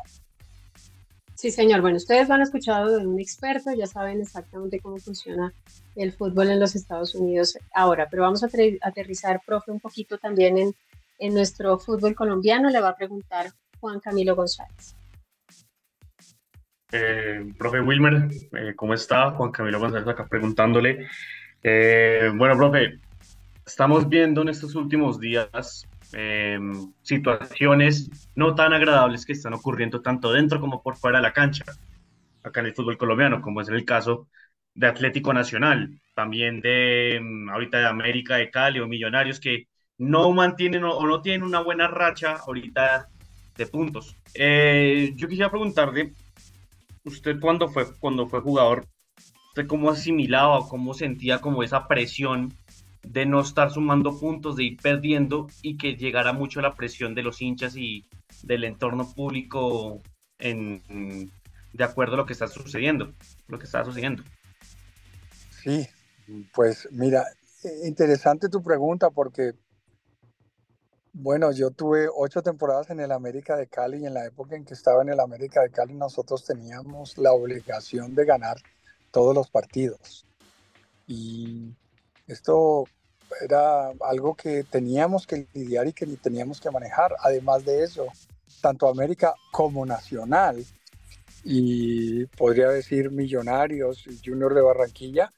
Sí, 1.36 1.52
señor. 1.52 1.82
Bueno, 1.82 1.98
ustedes 1.98 2.30
lo 2.30 2.36
han 2.36 2.42
escuchado 2.42 2.98
de 2.98 3.06
un 3.06 3.20
experto, 3.20 3.74
ya 3.74 3.88
saben 3.88 4.22
exactamente 4.22 4.80
cómo 4.80 4.96
funciona 5.00 5.54
el 5.98 6.14
fútbol 6.14 6.50
en 6.50 6.62
los 6.62 6.78
Estados 6.78 7.14
Unidos 7.14 7.58
ahora, 7.74 8.08
pero 8.10 8.24
vamos 8.24 8.42
a 8.42 8.48
aterrizar, 8.82 9.42
profe, 9.46 9.72
un 9.72 9.82
poquito 9.82 10.18
también 10.18 10.58
en 10.58 10.74
en 11.20 11.34
nuestro 11.34 11.78
fútbol 11.78 12.16
colombiano, 12.16 12.70
le 12.70 12.82
va 12.82 12.90
a 12.90 12.96
preguntar 12.96 13.48
Juan 13.80 14.00
Camilo 14.00 14.36
González. 14.36 14.96
Eh, 16.92 17.54
profe 17.58 17.82
Wilmer, 17.82 18.30
eh, 18.52 18.74
¿cómo 18.76 18.94
está? 18.94 19.32
Juan 19.32 19.52
Camilo 19.52 19.80
González 19.80 20.08
acá 20.08 20.26
preguntándole. 20.28 21.08
Eh, 21.64 22.30
bueno, 22.36 22.58
profe, 22.58 23.00
estamos 23.66 24.10
viendo 24.10 24.42
en 24.42 24.50
estos 24.50 24.76
últimos 24.76 25.20
días 25.20 25.88
situaciones 27.02 28.30
no 28.36 28.54
tan 28.54 28.72
agradables 28.72 29.26
que 29.26 29.34
están 29.34 29.54
ocurriendo 29.54 30.02
tanto 30.02 30.32
dentro 30.32 30.60
como 30.60 30.84
por 30.84 30.96
fuera 30.96 31.18
de 31.18 31.24
la 31.24 31.34
cancha, 31.34 31.66
acá 32.44 32.60
en 32.60 32.68
el 32.68 32.76
fútbol 32.76 32.98
colombiano, 32.98 33.42
como 33.42 33.62
es 33.62 33.70
el 33.70 33.84
caso 33.84 34.28
de 34.76 34.88
Atlético 34.88 35.34
Nacional, 35.34 35.90
también 36.14 36.62
de 36.62 37.20
mm, 37.22 37.50
ahorita 37.50 37.80
de 37.80 37.88
América 37.88 38.36
de 38.36 38.52
Cali 38.52 38.80
o 38.80 38.88
Millonarios 38.88 39.40
que 39.40 39.68
no 39.98 40.32
mantienen 40.32 40.84
o 40.84 41.06
no 41.06 41.22
tienen 41.22 41.44
una 41.44 41.62
buena 41.62 41.88
racha 41.88 42.36
ahorita 42.36 43.08
de 43.58 43.68
puntos. 43.68 44.16
Eh, 44.34 45.14
yo 45.16 45.28
quisiera 45.28 45.50
preguntarle, 45.50 46.12
usted 47.06 47.40
cuando 47.40 47.70
fue, 47.70 47.86
cuando 48.00 48.28
fue 48.28 48.42
jugador, 48.42 48.86
¿usted 49.54 49.68
cómo 49.68 49.92
asimilaba 49.92 50.58
o 50.58 50.68
cómo 50.68 50.96
sentía 50.96 51.40
como 51.40 51.62
esa 51.62 51.88
presión 51.88 52.52
de 53.04 53.28
no 53.28 53.40
estar 53.40 53.70
sumando 53.70 54.18
puntos, 54.18 54.56
de 54.56 54.64
ir 54.64 54.78
perdiendo 54.82 55.48
y 55.62 55.78
que 55.78 55.96
llegara 55.96 56.34
mucho 56.34 56.60
la 56.60 56.74
presión 56.74 57.14
de 57.14 57.22
los 57.22 57.40
hinchas 57.40 57.76
y 57.76 58.04
del 58.42 58.64
entorno 58.64 59.08
público 59.14 60.02
en, 60.40 60.82
de 61.72 61.84
acuerdo 61.84 62.16
a 62.16 62.18
lo 62.18 62.26
que 62.26 62.34
está 62.34 62.48
sucediendo, 62.48 63.14
lo 63.48 63.60
que 63.60 63.66
está 63.66 63.86
sucediendo? 63.86 64.24
Sí, 65.62 65.88
pues 66.56 66.88
mira, 66.90 67.24
interesante 67.84 68.50
tu 68.50 68.64
pregunta 68.64 69.12
porque 69.12 69.54
bueno, 71.12 71.52
yo 71.52 71.70
tuve 71.70 72.08
ocho 72.12 72.42
temporadas 72.42 72.90
en 72.90 73.02
el 73.02 73.12
América 73.12 73.56
de 73.56 73.68
Cali 73.68 74.00
y 74.00 74.08
en 74.08 74.16
la 74.16 74.26
época 74.26 74.56
en 74.56 74.66
que 74.66 74.74
estaba 74.74 75.04
en 75.04 75.10
el 75.10 75.20
América 75.20 75.62
de 75.62 75.70
Cali 75.70 75.94
nosotros 75.94 76.44
teníamos 76.44 77.20
la 77.20 77.34
obligación 77.34 78.16
de 78.16 78.26
ganar 78.26 78.58
todos 79.14 79.36
los 79.36 79.50
partidos. 79.50 80.26
Y 81.08 81.72
esto 82.28 82.86
era 83.42 83.92
algo 84.02 84.36
que 84.36 84.64
teníamos 84.64 85.28
que 85.28 85.48
lidiar 85.54 85.88
y 85.88 85.94
que 85.94 86.08
teníamos 86.08 86.60
que 86.60 86.72
manejar. 86.72 87.16
Además 87.20 87.64
de 87.64 87.84
eso, 87.84 88.08
tanto 88.60 88.88
América 88.88 89.36
como 89.52 89.86
Nacional 89.86 90.66
y 91.44 92.26
podría 92.26 92.70
decir 92.70 93.12
Millonarios 93.12 94.04
y 94.08 94.20
Junior 94.26 94.56
de 94.56 94.62
Barranquilla, 94.62 95.32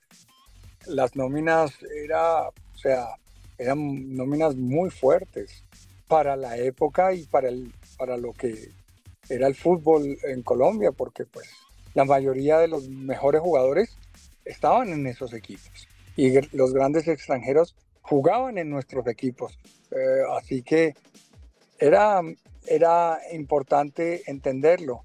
las 0.87 1.15
nóminas 1.17 1.73
era, 2.05 2.47
o 2.47 2.77
sea, 2.77 3.07
eran 3.57 4.15
nóminas 4.15 4.55
muy 4.55 4.89
fuertes 4.89 5.65
para 6.07 6.37
la 6.37 6.57
época 6.57 7.13
y 7.13 7.23
para, 7.23 7.49
el, 7.49 7.73
para 7.97 8.15
lo 8.15 8.31
que 8.31 8.69
era 9.27 9.47
el 9.47 9.55
fútbol 9.55 10.17
en 10.23 10.43
Colombia, 10.43 10.91
porque 10.91 11.25
pues 11.25 11.49
la 11.95 12.05
mayoría 12.05 12.59
de 12.59 12.67
los 12.67 12.87
mejores 12.87 13.41
jugadores 13.41 13.97
estaban 14.43 14.89
en 14.89 15.07
esos 15.07 15.33
equipos 15.33 15.87
y 16.15 16.39
los 16.55 16.73
grandes 16.73 17.07
extranjeros 17.07 17.75
jugaban 18.01 18.57
en 18.57 18.69
nuestros 18.69 19.07
equipos. 19.07 19.57
Eh, 19.91 20.21
así 20.37 20.61
que 20.61 20.93
era, 21.79 22.21
era 22.67 23.19
importante 23.33 24.29
entenderlo. 24.29 25.03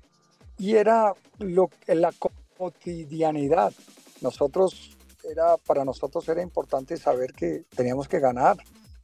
Y 0.59 0.76
era 0.76 1.14
lo, 1.38 1.70
la 1.87 2.12
cotidianidad. 2.56 3.73
Nosotros 4.20 4.97
era, 5.30 5.56
para 5.56 5.85
nosotros 5.85 6.28
era 6.28 6.42
importante 6.42 6.97
saber 6.97 7.32
que 7.32 7.64
teníamos 7.75 8.09
que 8.09 8.20
ganar 8.20 8.59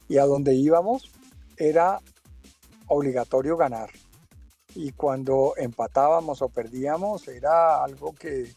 y 0.07 0.17
a 0.19 0.25
donde 0.25 0.53
íbamos 0.53 1.11
era 1.57 1.99
obligatorio 2.87 3.57
ganar. 3.57 3.89
Y 4.75 4.91
cuando 4.91 5.53
empatábamos 5.57 6.41
o 6.41 6.49
perdíamos 6.49 7.27
era 7.27 7.83
algo 7.83 8.13
que, 8.13 8.53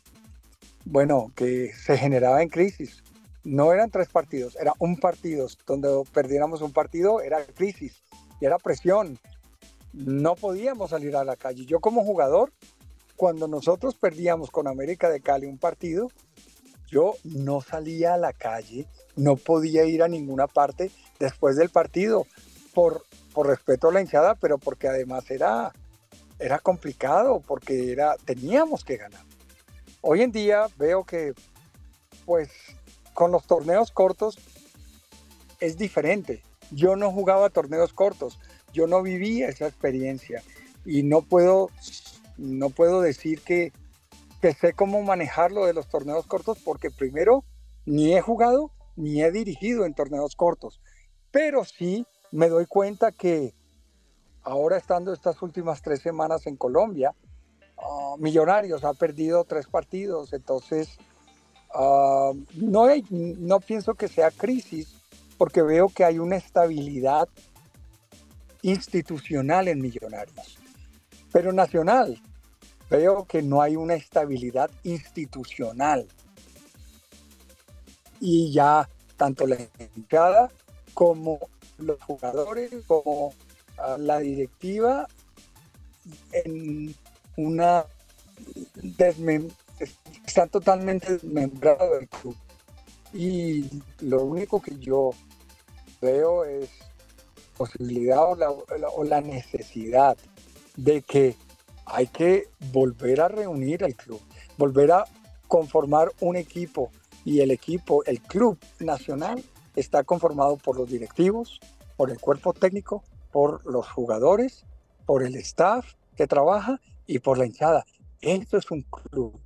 bueno, 0.84 1.32
que 1.34 1.72
se 1.72 1.96
generaba 1.96 2.42
en 2.42 2.48
crisis. 2.48 3.02
No 3.42 3.72
eran 3.72 3.90
tres 3.90 4.08
partidos, 4.08 4.56
era 4.56 4.74
un 4.78 4.98
partido. 4.98 5.46
Donde 5.66 6.02
perdiéramos 6.12 6.60
un 6.60 6.72
partido 6.72 7.20
era 7.22 7.44
crisis 7.44 8.02
y 8.40 8.46
era 8.46 8.58
presión. 8.58 9.18
No 9.92 10.34
podíamos 10.36 10.90
salir 10.90 11.16
a 11.16 11.24
la 11.24 11.36
calle. 11.36 11.64
Yo 11.64 11.80
como 11.80 12.04
jugador, 12.04 12.52
cuando 13.16 13.48
nosotros 13.48 13.94
perdíamos 13.94 14.50
con 14.50 14.68
América 14.68 15.08
de 15.08 15.20
Cali 15.20 15.46
un 15.46 15.58
partido, 15.58 16.08
yo 16.90 17.14
no 17.22 17.60
salía 17.60 18.14
a 18.14 18.18
la 18.18 18.32
calle, 18.32 18.86
no 19.16 19.36
podía 19.36 19.84
ir 19.84 20.02
a 20.02 20.08
ninguna 20.08 20.46
parte 20.46 20.90
después 21.18 21.56
del 21.56 21.70
partido 21.70 22.26
por, 22.74 23.04
por 23.32 23.46
respeto 23.46 23.88
a 23.88 23.92
la 23.92 24.00
hinchada, 24.00 24.34
pero 24.34 24.58
porque 24.58 24.88
además 24.88 25.30
era, 25.30 25.72
era 26.40 26.58
complicado, 26.58 27.42
porque 27.46 27.92
era, 27.92 28.16
teníamos 28.24 28.84
que 28.84 28.96
ganar. 28.96 29.24
Hoy 30.00 30.22
en 30.22 30.32
día 30.32 30.66
veo 30.76 31.04
que, 31.04 31.34
pues, 32.24 32.50
con 33.14 33.30
los 33.30 33.46
torneos 33.46 33.90
cortos 33.92 34.38
es 35.60 35.76
diferente. 35.76 36.42
Yo 36.70 36.96
no 36.96 37.12
jugaba 37.12 37.50
torneos 37.50 37.92
cortos, 37.92 38.38
yo 38.72 38.86
no 38.86 39.02
vivía 39.02 39.48
esa 39.48 39.66
experiencia 39.66 40.42
y 40.86 41.02
no 41.02 41.22
puedo, 41.22 41.70
no 42.38 42.70
puedo 42.70 43.00
decir 43.00 43.40
que 43.42 43.72
que 44.40 44.54
sé 44.54 44.72
cómo 44.72 45.02
manejar 45.02 45.52
lo 45.52 45.66
de 45.66 45.74
los 45.74 45.88
torneos 45.88 46.26
cortos 46.26 46.58
porque 46.64 46.90
primero 46.90 47.44
ni 47.84 48.14
he 48.14 48.20
jugado 48.20 48.72
ni 48.96 49.22
he 49.22 49.30
dirigido 49.30 49.84
en 49.84 49.94
torneos 49.94 50.34
cortos. 50.34 50.80
Pero 51.30 51.64
sí 51.64 52.06
me 52.32 52.48
doy 52.48 52.66
cuenta 52.66 53.12
que 53.12 53.54
ahora 54.42 54.76
estando 54.76 55.12
estas 55.12 55.40
últimas 55.42 55.82
tres 55.82 56.00
semanas 56.00 56.46
en 56.46 56.56
Colombia, 56.56 57.14
ah, 57.78 58.14
Millonarios 58.18 58.84
ha 58.84 58.94
perdido 58.94 59.44
tres 59.44 59.66
partidos, 59.66 60.32
entonces 60.32 60.98
ah, 61.74 62.32
no, 62.54 62.86
no 63.10 63.60
pienso 63.60 63.94
que 63.94 64.08
sea 64.08 64.30
crisis 64.30 64.96
porque 65.38 65.62
veo 65.62 65.88
que 65.88 66.04
hay 66.04 66.18
una 66.18 66.36
estabilidad 66.36 67.28
institucional 68.62 69.68
en 69.68 69.80
Millonarios, 69.80 70.58
pero 71.32 71.52
nacional 71.52 72.20
veo 72.90 73.24
que 73.24 73.40
no 73.40 73.62
hay 73.62 73.76
una 73.76 73.94
estabilidad 73.94 74.70
institucional. 74.82 76.08
Y 78.20 78.52
ya 78.52 78.86
tanto 79.16 79.46
la 79.46 79.56
entrada 79.78 80.50
como 80.92 81.38
los 81.78 82.02
jugadores, 82.02 82.70
como 82.86 83.32
la 83.98 84.18
directiva, 84.18 85.06
en 86.32 86.94
una 87.36 87.84
están 90.26 90.48
totalmente 90.48 91.14
desmembrados 91.14 91.98
del 91.98 92.08
club. 92.08 92.36
Y 93.12 93.64
lo 94.00 94.24
único 94.24 94.60
que 94.60 94.78
yo 94.78 95.10
veo 96.00 96.44
es 96.44 96.68
posibilidad 97.56 98.20
o 98.22 99.04
la 99.04 99.20
necesidad 99.20 100.16
de 100.76 101.02
que 101.02 101.36
hay 101.86 102.06
que 102.06 102.48
volver 102.72 103.20
a 103.20 103.28
reunir 103.28 103.84
al 103.84 103.94
club, 103.94 104.20
volver 104.56 104.92
a 104.92 105.04
conformar 105.48 106.12
un 106.20 106.36
equipo 106.36 106.90
y 107.24 107.40
el 107.40 107.50
equipo, 107.50 108.04
el 108.04 108.20
club 108.20 108.58
nacional 108.78 109.42
está 109.76 110.04
conformado 110.04 110.56
por 110.56 110.76
los 110.76 110.88
directivos, 110.88 111.60
por 111.96 112.10
el 112.10 112.18
cuerpo 112.18 112.52
técnico, 112.52 113.02
por 113.30 113.64
los 113.66 113.88
jugadores, 113.88 114.64
por 115.06 115.22
el 115.22 115.36
staff 115.36 115.94
que 116.16 116.26
trabaja 116.26 116.80
y 117.06 117.18
por 117.18 117.38
la 117.38 117.46
hinchada. 117.46 117.84
Esto 118.20 118.58
es 118.58 118.70
un 118.70 118.82
club 118.82 119.40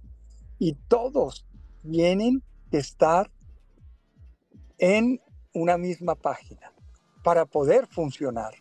y 0.58 0.74
todos 0.88 1.46
tienen 1.82 2.42
que 2.70 2.78
estar 2.78 3.30
en 4.78 5.20
una 5.52 5.78
misma 5.78 6.14
página 6.14 6.72
para 7.22 7.44
poder 7.44 7.86
funcionar. 7.86 8.54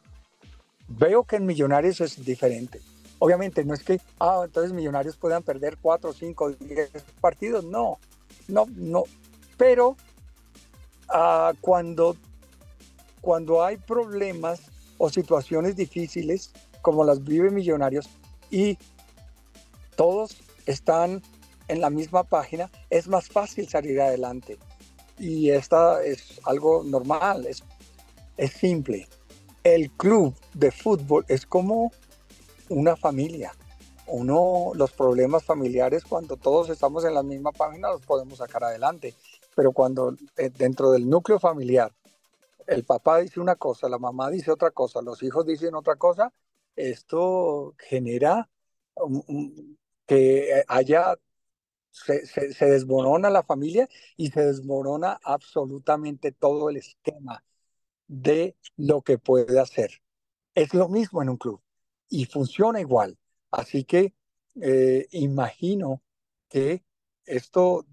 Veo 0.87 1.23
que 1.23 1.37
en 1.37 1.45
Millonarios 1.45 2.01
es 2.01 2.23
diferente. 2.23 2.79
Obviamente 3.19 3.63
no 3.63 3.73
es 3.73 3.83
que, 3.83 3.99
ah, 4.19 4.41
entonces 4.45 4.73
Millonarios 4.73 5.17
puedan 5.17 5.43
perder 5.43 5.77
cuatro, 5.81 6.13
cinco, 6.13 6.51
diez 6.51 6.91
partidos, 7.21 7.63
no, 7.63 7.99
no, 8.47 8.65
no. 8.75 9.03
Pero 9.57 9.95
ah, 11.09 11.53
cuando, 11.61 12.17
cuando 13.21 13.63
hay 13.63 13.77
problemas 13.77 14.61
o 15.03 15.09
situaciones 15.09 15.75
difíciles, 15.75 16.53
como 16.81 17.03
las 17.03 17.25
vive 17.25 17.51
Millonarios, 17.51 18.09
y 18.49 18.77
todos 19.97 20.37
están 20.65 21.21
en 21.67 21.81
la 21.81 21.89
misma 21.89 22.23
página, 22.23 22.71
es 22.89 23.09
más 23.09 23.27
fácil 23.27 23.67
salir 23.67 23.99
adelante. 23.99 24.57
Y 25.19 25.49
esta 25.49 26.01
es 26.01 26.39
algo 26.45 26.85
normal, 26.85 27.45
es, 27.45 27.65
es 28.37 28.53
simple. 28.53 29.09
El 29.65 29.91
club 29.91 30.33
de 30.53 30.71
fútbol 30.71 31.25
es 31.27 31.45
como 31.45 31.91
una 32.69 32.95
familia. 32.95 33.51
Uno, 34.07 34.71
los 34.73 34.93
problemas 34.93 35.43
familiares, 35.43 36.05
cuando 36.05 36.37
todos 36.37 36.69
estamos 36.69 37.03
en 37.03 37.13
la 37.13 37.23
misma 37.23 37.51
página, 37.51 37.89
los 37.89 38.05
podemos 38.05 38.37
sacar 38.37 38.63
adelante. 38.63 39.13
Pero 39.53 39.73
cuando 39.73 40.15
eh, 40.37 40.49
dentro 40.57 40.91
del 40.91 41.09
núcleo 41.09 41.39
familiar, 41.39 41.91
el 42.67 42.83
papá 42.85 43.19
dice 43.19 43.39
una 43.39 43.55
cosa, 43.55 43.89
la 43.89 43.99
mamá 43.99 44.29
dice 44.29 44.51
otra 44.51 44.71
cosa, 44.71 45.01
los 45.01 45.21
hijos 45.23 45.45
dicen 45.45 45.75
otra 45.75 45.95
cosa, 45.95 46.33
esto 46.75 47.75
genera 47.77 48.49
que 50.05 50.63
haya, 50.67 51.15
se, 51.91 52.25
se, 52.25 52.65
desmorona 52.65 53.29
la 53.29 53.43
familia 53.43 53.87
y 54.17 54.29
se 54.31 54.45
desmorona 54.45 55.19
absolutamente 55.23 56.31
todo 56.31 56.69
el 56.69 56.77
esquema 56.77 57.43
de 58.07 58.55
lo 58.77 59.01
que 59.01 59.17
puede 59.17 59.59
hacer. 59.59 60.01
Es 60.55 60.73
lo 60.73 60.89
mismo 60.89 61.21
en 61.21 61.29
un 61.29 61.37
club 61.37 61.61
y 62.09 62.25
funciona 62.25 62.79
igual. 62.81 63.17
Así 63.51 63.83
que 63.83 64.13
eh, 64.61 65.07
imagino 65.11 66.01
que 66.49 66.83
esto 67.25 67.85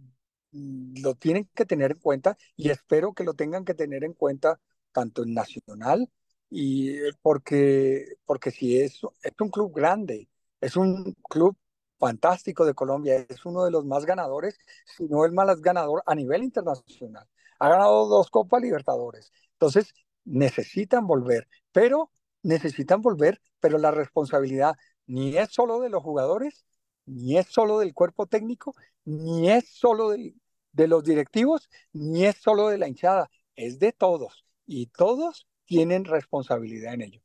lo 0.52 1.14
tienen 1.14 1.48
que 1.54 1.64
tener 1.66 1.92
en 1.92 1.98
cuenta 1.98 2.36
y 2.56 2.70
espero 2.70 3.14
que 3.14 3.24
lo 3.24 3.34
tengan 3.34 3.64
que 3.64 3.74
tener 3.74 4.04
en 4.04 4.14
cuenta 4.14 4.60
tanto 4.92 5.22
en 5.22 5.34
Nacional 5.34 6.10
y 6.50 6.90
eh, 6.98 7.12
porque, 7.22 8.04
porque 8.26 8.50
si 8.50 8.80
es, 8.80 9.00
es 9.22 9.32
un 9.40 9.50
club 9.50 9.72
grande, 9.74 10.28
es 10.60 10.76
un 10.76 11.14
club 11.28 11.56
fantástico 11.98 12.64
de 12.64 12.74
Colombia, 12.74 13.26
es 13.28 13.44
uno 13.46 13.64
de 13.64 13.70
los 13.70 13.84
más 13.84 14.06
ganadores, 14.06 14.58
si 14.96 15.04
no 15.06 15.24
el 15.24 15.32
más 15.32 15.60
ganador 15.60 16.02
a 16.06 16.14
nivel 16.14 16.42
internacional. 16.42 17.28
Ha 17.58 17.68
ganado 17.68 18.06
dos 18.08 18.30
Copas 18.30 18.62
Libertadores. 18.62 19.32
Entonces, 19.52 19.92
necesitan 20.24 21.06
volver, 21.06 21.46
pero 21.72 22.10
necesitan 22.42 23.02
volver, 23.02 23.40
pero 23.60 23.78
la 23.78 23.90
responsabilidad 23.90 24.76
ni 25.06 25.36
es 25.36 25.50
solo 25.52 25.80
de 25.80 25.90
los 25.90 26.02
jugadores, 26.02 26.64
ni 27.10 27.36
es 27.36 27.48
solo 27.48 27.80
del 27.80 27.92
cuerpo 27.92 28.26
técnico, 28.26 28.74
ni 29.04 29.50
es 29.50 29.68
solo 29.68 30.10
de, 30.10 30.88
los 30.88 31.02
directivos, 31.04 31.68
ni 31.92 32.24
es 32.24 32.36
solo 32.36 32.68
de 32.68 32.78
la 32.78 32.88
hinchada, 32.88 33.28
es 33.56 33.78
de 33.78 33.92
todos 33.92 34.44
y 34.66 34.86
todos 34.86 35.48
tienen 35.64 36.04
responsabilidad 36.04 36.94
en 36.94 37.02
ello. 37.02 37.20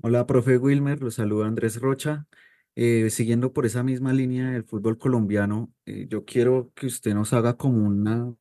Hola, 0.00 0.26
profe 0.26 0.56
Wilmer, 0.56 1.02
lo 1.02 1.10
saluda 1.10 1.46
Andrés 1.46 1.80
Rocha. 1.80 2.26
Eh, 2.80 3.10
siguiendo 3.10 3.52
por 3.52 3.66
esa 3.66 3.82
misma 3.82 4.12
línea 4.12 4.50
del 4.50 4.64
fútbol 4.64 4.98
colombiano, 4.98 5.72
eh, 5.84 6.06
yo 6.08 6.24
quiero 6.24 6.70
que 6.76 6.86
usted 6.86 7.12
nos 7.12 7.32
haga 7.32 7.56
como 7.56 7.84
una, 7.84 8.32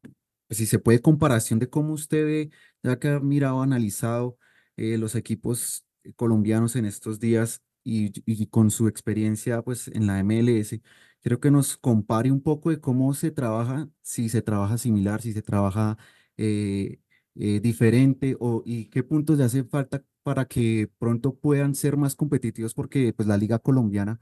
pues, 0.47 0.59
si 0.59 0.67
se 0.67 0.77
puede, 0.77 1.01
comparación 1.01 1.57
de 1.57 1.69
cómo 1.69 1.93
usted 1.93 2.23
ve, 2.23 2.49
ya 2.83 2.99
que 2.99 3.09
ha 3.09 3.19
mirado, 3.19 3.63
analizado 3.63 4.37
eh, 4.77 4.97
los 4.99 5.15
equipos 5.15 5.85
colombianos 6.15 6.75
en 6.75 6.85
estos 6.85 7.19
días 7.19 7.63
y, 7.87 8.47
con 8.47 8.71
su 8.71 8.87
experiencia 8.87 9.61
pues 9.61 9.87
en 9.89 10.07
la 10.07 10.19
MLS, 10.19 10.81
quiero 11.21 11.39
que 11.39 11.51
nos 11.51 11.77
compare 11.77 12.31
un 12.31 12.41
poco 12.41 12.69
de 12.69 12.79
cómo 12.81 13.13
se 13.13 13.31
trabaja, 13.31 13.89
si 14.01 14.29
se 14.29 14.41
trabaja 14.41 14.77
similar, 14.77 15.21
si 15.21 15.33
se 15.33 15.41
trabaja 15.41 15.97
eh, 16.37 16.99
eh, 17.35 17.59
diferente 17.61 18.35
o 18.39 18.63
y 18.65 18.85
qué 18.89 19.03
puntos 19.03 19.37
le 19.37 19.45
hace 19.45 19.63
falta 19.63 20.03
para 20.23 20.45
que 20.45 20.89
pronto 20.99 21.35
puedan 21.35 21.75
ser 21.75 21.97
más 21.97 22.15
competitivos 22.15 22.73
porque 22.73 23.13
pues 23.13 23.27
la 23.27 23.37
liga 23.37 23.59
colombiana 23.59 24.19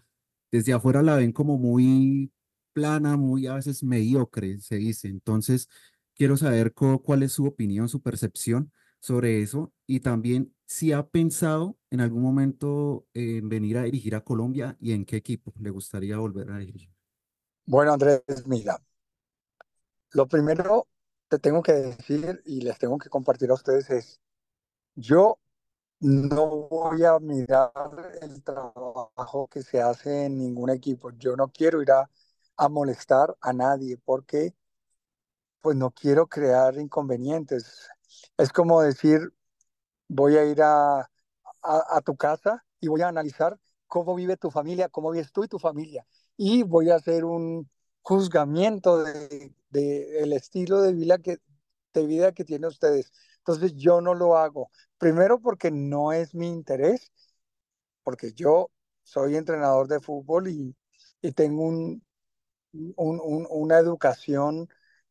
desde 0.51 0.73
afuera 0.73 1.01
la 1.03 1.15
ven 1.15 1.31
como 1.33 1.57
muy 1.57 2.31
plana, 2.73 3.17
muy 3.17 3.47
a 3.47 3.55
veces 3.55 3.83
mediocre, 3.83 4.59
se 4.59 4.77
dice. 4.77 5.07
Entonces, 5.09 5.69
quiero 6.15 6.37
saber 6.37 6.73
cuál 6.73 7.23
es 7.23 7.33
su 7.33 7.45
opinión, 7.45 7.89
su 7.89 8.01
percepción 8.01 8.71
sobre 8.99 9.41
eso 9.41 9.71
y 9.85 9.99
también 9.99 10.53
si 10.65 10.91
ha 10.91 11.07
pensado 11.07 11.77
en 11.91 12.01
algún 12.01 12.23
momento 12.23 13.07
en 13.13 13.49
venir 13.49 13.77
a 13.77 13.83
dirigir 13.83 14.15
a 14.15 14.23
Colombia 14.23 14.77
y 14.79 14.93
en 14.93 15.05
qué 15.05 15.17
equipo 15.17 15.53
le 15.59 15.69
gustaría 15.69 16.17
volver 16.17 16.51
a 16.51 16.57
dirigir. 16.57 16.89
Bueno, 17.67 17.93
Andrés, 17.93 18.23
mira, 18.47 18.79
lo 20.13 20.27
primero 20.27 20.87
te 21.27 21.39
tengo 21.39 21.61
que 21.61 21.73
decir 21.73 22.41
y 22.45 22.61
les 22.61 22.77
tengo 22.77 22.97
que 22.97 23.09
compartir 23.09 23.49
a 23.51 23.55
ustedes 23.55 23.89
es, 23.89 24.19
yo 24.95 25.39
no 26.01 26.67
voy 26.69 27.05
a 27.05 27.19
mirar 27.19 27.71
el 28.21 28.43
trabajo 28.43 29.47
que 29.49 29.63
se 29.63 29.81
hace 29.81 30.25
en 30.25 30.37
ningún 30.39 30.69
equipo. 30.71 31.11
Yo 31.11 31.35
no 31.35 31.49
quiero 31.49 31.81
ir 31.81 31.91
a, 31.91 32.09
a 32.57 32.69
molestar 32.69 33.35
a 33.41 33.53
nadie 33.53 33.97
porque 34.05 34.55
pues 35.61 35.75
no 35.75 35.91
quiero 35.91 36.27
crear 36.27 36.77
inconvenientes. 36.77 37.89
Es 38.37 38.51
como 38.51 38.81
decir, 38.81 39.33
voy 40.07 40.37
a 40.37 40.45
ir 40.45 40.61
a, 40.61 41.09
a, 41.63 42.01
tu 42.01 42.15
casa 42.17 42.65
y 42.79 42.87
voy 42.87 43.01
a 43.01 43.07
analizar 43.09 43.59
cómo 43.87 44.15
vive 44.15 44.37
tu 44.37 44.51
familia, 44.51 44.89
cómo 44.89 45.11
vives 45.11 45.31
tú 45.31 45.43
y 45.43 45.47
tu 45.47 45.59
familia. 45.59 46.05
Y 46.37 46.63
voy 46.63 46.89
a 46.91 46.95
hacer 46.95 47.25
un 47.25 47.69
juzgamiento 48.01 49.03
de, 49.03 49.53
de 49.69 50.19
el 50.19 50.33
estilo 50.33 50.81
de 50.81 50.93
vida 50.93 51.17
que, 51.19 51.39
de 51.93 52.05
vida 52.05 52.33
que 52.33 52.45
tienen 52.45 52.67
ustedes. 52.69 53.11
Entonces 53.39 53.73
yo 53.75 54.01
no 54.01 54.13
lo 54.13 54.37
hago. 54.37 54.71
Primero 54.97 55.39
porque 55.39 55.71
no 55.71 56.13
es 56.13 56.35
mi 56.35 56.47
interés, 56.49 57.11
porque 58.03 58.33
yo 58.33 58.71
soy 59.03 59.35
entrenador 59.35 59.87
de 59.87 59.99
fútbol 59.99 60.47
y, 60.49 60.75
y 61.21 61.31
tengo 61.33 61.63
un, 61.63 62.03
un, 62.73 63.19
un, 63.23 63.47
una 63.49 63.79
educación 63.79 64.69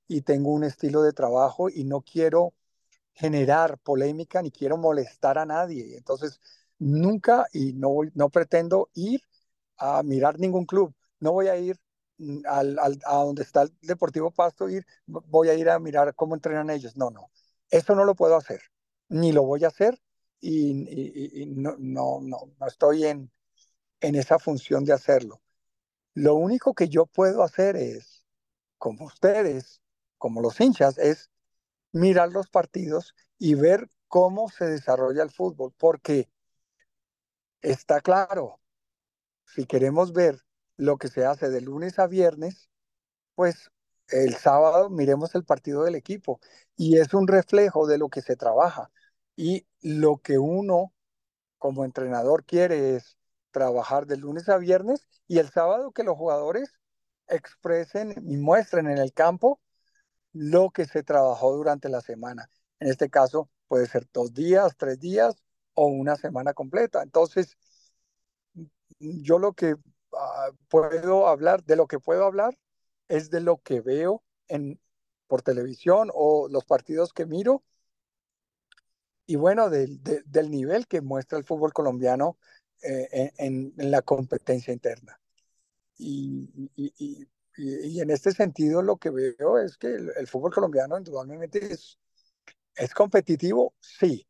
y 0.09 0.23
tengo 0.23 0.53
un 0.53 0.65
estilo 0.65 1.03
de 1.03 1.13
trabajo 1.13 1.69
y 1.71 1.85
no 1.85 2.03
quiero 2.03 2.55
generar 3.15 3.79
polémica 3.79 4.43
ni 4.43 4.51
quiero 4.51 4.77
molestar 4.77 5.39
a 5.39 5.47
nadie. 5.47 5.97
Entonces, 5.97 6.41
nunca 6.79 7.47
y 7.53 7.73
no, 7.75 7.91
no 8.15 8.29
pretendo 8.31 8.91
ir 8.95 9.23
a 9.77 10.03
mirar 10.03 10.39
ningún 10.39 10.67
club. 10.67 10.95
No 11.21 11.33
voy 11.33 11.49
a 11.49 11.57
ir 11.57 11.79
al, 12.47 12.79
al, 12.79 13.01
a 13.07 13.17
donde 13.17 13.43
está 13.43 13.63
el 13.63 13.73
Deportivo 13.83 14.31
Pasto, 14.31 14.69
ir, 14.69 14.87
voy 15.07 15.49
a 15.49 15.55
ir 15.55 15.69
a 15.71 15.79
mirar 15.79 16.15
cómo 16.15 16.35
entrenan 16.35 16.71
ellos. 16.71 16.97
No, 16.97 17.11
no. 17.11 17.31
Eso 17.71 17.95
no 17.95 18.05
lo 18.05 18.15
puedo 18.15 18.37
hacer, 18.37 18.61
ni 19.09 19.33
lo 19.33 19.43
voy 19.45 19.65
a 19.65 19.69
hacer 19.69 19.99
y, 20.41 20.73
y, 20.89 21.43
y 21.43 21.47
no, 21.47 21.75
no, 21.79 22.21
no, 22.21 22.53
no 22.59 22.67
estoy 22.67 23.05
en, 23.07 23.31
en 24.01 24.15
esa 24.17 24.39
función 24.39 24.85
de 24.85 24.93
hacerlo. 24.93 25.43
Lo 26.15 26.35
único 26.37 26.75
que 26.75 26.89
yo 26.89 27.07
puedo 27.07 27.43
hacer 27.43 27.77
es, 27.77 28.25
como 28.79 29.07
ustedes, 29.07 29.83
como 30.19 30.41
los 30.41 30.61
hinchas, 30.61 30.99
es 30.99 31.31
mirar 31.95 32.31
los 32.31 32.49
partidos 32.51 33.15
y 33.39 33.55
ver 33.55 33.89
cómo 34.09 34.51
se 34.51 34.67
desarrolla 34.67 35.23
el 35.23 35.31
fútbol, 35.31 35.73
porque 35.79 36.29
está 37.63 38.01
claro, 38.01 38.61
si 39.47 39.65
queremos 39.67 40.13
ver 40.13 40.41
lo 40.77 40.99
que 40.99 41.09
se 41.09 41.25
hace 41.25 41.51
de 41.51 41.61
lunes 41.61 41.99
a 41.99 42.09
viernes, 42.09 42.69
pues 43.37 43.71
el 44.09 44.35
sábado 44.35 44.91
miremos 44.91 45.35
el 45.35 45.45
partido 45.45 45.85
del 45.85 45.95
equipo 45.95 46.41
y 46.77 46.99
es 46.99 47.15
un 47.15 47.29
reflejo 47.29 47.87
de 47.87 47.99
lo 47.99 48.09
que 48.09 48.23
se 48.23 48.37
trabaja. 48.37 48.91
Y 49.37 49.67
lo 49.81 50.19
que 50.19 50.39
uno 50.39 50.93
como 51.59 51.85
entrenador 51.85 52.45
quiere 52.45 52.97
es 52.97 53.17
trabajar 53.53 54.07
de 54.07 54.17
lunes 54.17 54.49
a 54.49 54.59
viernes 54.59 55.09
y 55.29 55.39
el 55.39 55.49
sábado 55.51 55.93
que 55.93 56.03
los 56.03 56.17
jugadores 56.17 56.71
expresen 57.29 58.15
y 58.29 58.37
muestren 58.37 58.89
en 58.89 58.99
el 58.99 59.13
campo 59.13 59.61
lo 60.35 60.71
que 60.71 60.85
se 60.85 61.03
trabajó 61.03 61.57
durante 61.57 61.89
la 61.89 62.03
semana. 62.03 62.51
En 62.81 62.89
este 62.89 63.09
caso 63.09 63.49
puede 63.69 63.87
ser 63.87 64.07
dos 64.13 64.35
días, 64.35 64.77
tres 64.77 65.01
días 65.01 65.35
o 65.75 65.87
una 65.87 66.17
semana 66.17 66.53
completa. 66.53 67.03
Entonces, 67.03 67.57
yo 68.99 69.39
lo 69.39 69.55
que 69.55 69.75
uh, 69.75 69.79
puedo 70.69 71.29
hablar, 71.29 71.65
de 71.65 71.77
lo 71.77 71.87
que 71.87 71.99
puedo 71.99 72.25
hablar, 72.25 72.59
es 73.09 73.31
de 73.31 73.41
lo 73.41 73.59
que 73.63 73.81
veo 73.81 74.23
en, 74.49 74.81
por 75.27 75.43
televisión 75.43 76.11
o 76.15 76.49
los 76.49 76.65
partidos 76.65 77.13
que 77.13 77.27
miro. 77.27 77.65
Y 79.27 79.37
bueno, 79.37 79.71
de, 79.71 79.87
de, 79.87 80.23
del 80.27 80.51
nivel 80.51 80.87
que 80.87 81.01
muestra 81.01 81.39
el 81.39 81.45
fútbol 81.45 81.73
colombiano 81.73 82.37
eh, 82.87 83.33
en, 83.39 83.73
la 83.77 84.03
competencia 84.03 84.73
interna. 84.73 85.19
Y, 85.97 87.27
y, 87.57 88.01
en 88.01 88.11
este 88.11 88.33
sentido 88.33 88.83
lo 88.83 88.97
que 88.97 89.11
veo 89.11 89.59
es 89.59 89.77
que 89.77 89.89
el, 89.89 90.27
fútbol 90.27 90.53
colombiano 90.53 90.99
indudablemente 90.99 91.73
es, 91.73 91.99
es 92.75 92.95
competitivo, 92.95 93.75
sí. 93.81 94.27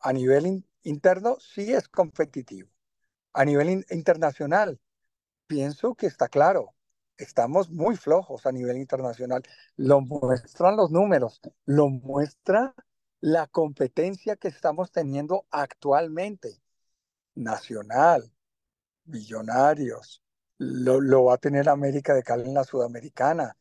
A 0.00 0.12
nivel 0.12 0.46
in, 0.46 0.66
interno, 0.82 1.36
sí 1.40 1.72
es 1.72 1.88
competitivo. 1.88 2.70
A 3.32 3.44
nivel 3.44 3.70
in, 3.70 3.86
internacional, 3.90 4.80
pienso 5.46 5.94
que 5.94 6.06
está 6.06 6.28
claro. 6.28 6.74
Estamos 7.18 7.68
muy 7.70 7.96
flojos 7.96 8.46
a 8.46 8.52
nivel 8.52 8.78
internacional. 8.78 9.42
Lo 9.76 10.00
muestran 10.00 10.76
los 10.76 10.90
números, 10.90 11.40
lo 11.66 11.88
muestra 11.90 12.74
la 13.20 13.46
competencia 13.46 14.36
que 14.36 14.48
estamos 14.48 14.90
teniendo 14.90 15.46
actualmente. 15.50 16.62
Nacional, 17.34 18.32
Millonarios, 19.04 20.22
lo, 20.60 21.24
va 21.24 21.34
a 21.34 21.38
tener 21.38 21.68
América 21.68 22.14
de 22.14 22.22
Cali 22.22 22.44
en 22.44 22.54
la 22.54 22.64
Sudamericana, 22.64 23.56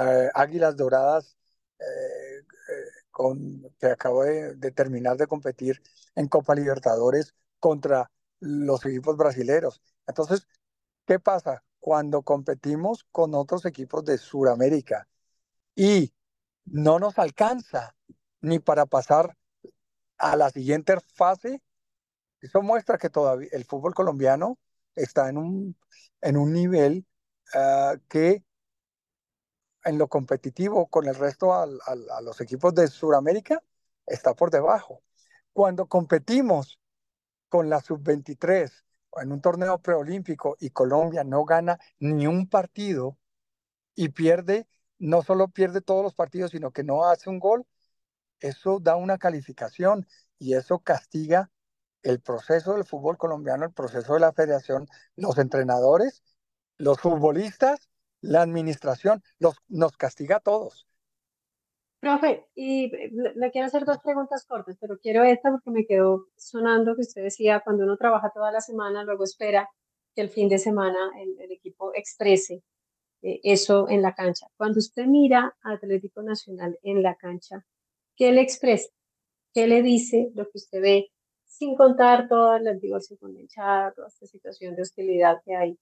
eh, 0.00 0.30
Águilas 0.34 0.76
Doradas 0.76 1.36
eh, 1.78 2.38
eh, 2.38 3.70
que 3.78 3.86
acabo 3.88 4.24
de, 4.24 4.54
de, 4.56 4.70
terminar 4.72 5.16
de 5.18 5.26
competir 5.26 5.82
en 6.14 6.28
Copa 6.28 6.54
Libertadores 6.54 7.34
contra 7.60 8.10
los 8.40 8.84
equipos 8.86 9.16
brasileños. 9.16 9.82
Entonces, 10.06 10.46
¿qué 11.06 11.20
pasa? 11.20 11.62
Cuando 11.80 12.22
competimos 12.22 13.04
con 13.12 13.34
otros 13.34 13.66
equipos 13.66 14.04
de 14.06 14.16
Sudamérica 14.18 15.06
y 15.76 16.14
no 16.64 16.98
nos 16.98 17.18
alcanza 17.18 17.94
ni 18.40 18.58
para 18.58 18.86
pasar 18.86 19.36
a 20.16 20.36
la 20.36 20.50
siguiente 20.50 20.96
fase, 21.14 21.62
eso 22.40 22.62
muestra 22.62 22.96
que 22.98 23.10
todavía 23.10 23.48
el 23.52 23.64
fútbol 23.66 23.94
colombiano 23.94 24.58
está 24.94 25.28
en 25.28 25.38
un, 25.38 25.76
en 26.20 26.36
un 26.36 26.52
nivel 26.52 27.06
uh, 27.54 27.98
que 28.08 28.44
en 29.84 29.98
lo 29.98 30.08
competitivo 30.08 30.88
con 30.88 31.06
el 31.06 31.14
resto 31.14 31.54
al, 31.54 31.78
a 31.86 32.20
los 32.22 32.40
equipos 32.40 32.74
de 32.74 32.88
Sudamérica 32.88 33.62
está 34.06 34.34
por 34.34 34.50
debajo. 34.50 35.02
Cuando 35.52 35.86
competimos 35.86 36.80
con 37.48 37.68
la 37.70 37.80
sub-23 37.80 38.70
en 39.22 39.32
un 39.32 39.40
torneo 39.40 39.78
preolímpico 39.78 40.56
y 40.58 40.70
Colombia 40.70 41.24
no 41.24 41.44
gana 41.44 41.78
ni 41.98 42.26
un 42.26 42.48
partido 42.48 43.18
y 43.94 44.08
pierde, 44.08 44.66
no 44.98 45.22
solo 45.22 45.48
pierde 45.48 45.80
todos 45.80 46.02
los 46.02 46.14
partidos, 46.14 46.50
sino 46.50 46.72
que 46.72 46.84
no 46.84 47.04
hace 47.04 47.30
un 47.30 47.38
gol, 47.38 47.66
eso 48.40 48.80
da 48.80 48.96
una 48.96 49.18
calificación 49.18 50.06
y 50.38 50.54
eso 50.54 50.80
castiga 50.80 51.50
el 52.04 52.20
proceso 52.20 52.74
del 52.74 52.84
fútbol 52.84 53.16
colombiano, 53.18 53.64
el 53.64 53.72
proceso 53.72 54.14
de 54.14 54.20
la 54.20 54.32
federación, 54.32 54.86
los 55.16 55.38
entrenadores, 55.38 56.22
los 56.76 57.00
futbolistas, 57.00 57.88
la 58.20 58.42
administración, 58.42 59.22
los, 59.38 59.56
nos 59.68 59.96
castiga 59.96 60.36
a 60.36 60.40
todos. 60.40 60.86
Profe, 62.00 62.46
y 62.54 62.90
le 62.90 63.50
quiero 63.50 63.66
hacer 63.66 63.86
dos 63.86 63.98
preguntas 63.98 64.44
cortas, 64.46 64.76
pero 64.78 64.98
quiero 64.98 65.24
esta 65.24 65.50
porque 65.50 65.70
me 65.70 65.86
quedó 65.86 66.26
sonando 66.36 66.94
que 66.94 67.00
usted 67.00 67.22
decía, 67.22 67.62
cuando 67.64 67.84
uno 67.84 67.96
trabaja 67.96 68.30
toda 68.32 68.52
la 68.52 68.60
semana, 68.60 69.04
luego 69.04 69.24
espera 69.24 69.68
que 70.14 70.20
el 70.20 70.28
fin 70.28 70.48
de 70.48 70.58
semana 70.58 70.98
el, 71.18 71.40
el 71.40 71.50
equipo 71.50 71.92
exprese 71.94 72.62
eh, 73.22 73.40
eso 73.42 73.88
en 73.88 74.02
la 74.02 74.14
cancha. 74.14 74.46
Cuando 74.58 74.80
usted 74.80 75.06
mira 75.06 75.56
a 75.62 75.72
Atlético 75.72 76.22
Nacional 76.22 76.78
en 76.82 77.02
la 77.02 77.14
cancha, 77.16 77.64
¿qué 78.16 78.32
le 78.32 78.42
expresa? 78.42 78.90
¿Qué 79.54 79.66
le 79.66 79.82
dice 79.82 80.30
lo 80.34 80.44
que 80.44 80.58
usted 80.58 80.82
ve 80.82 81.13
sin 81.56 81.76
contar 81.76 82.26
todo 82.28 82.56
el 82.56 82.80
divorcio 82.80 83.16
con 83.18 83.36
hinchada, 83.36 83.92
toda 83.92 84.08
esta 84.08 84.26
situación 84.26 84.74
de 84.74 84.82
hostilidad 84.82 85.40
que 85.44 85.54
hay 85.54 85.78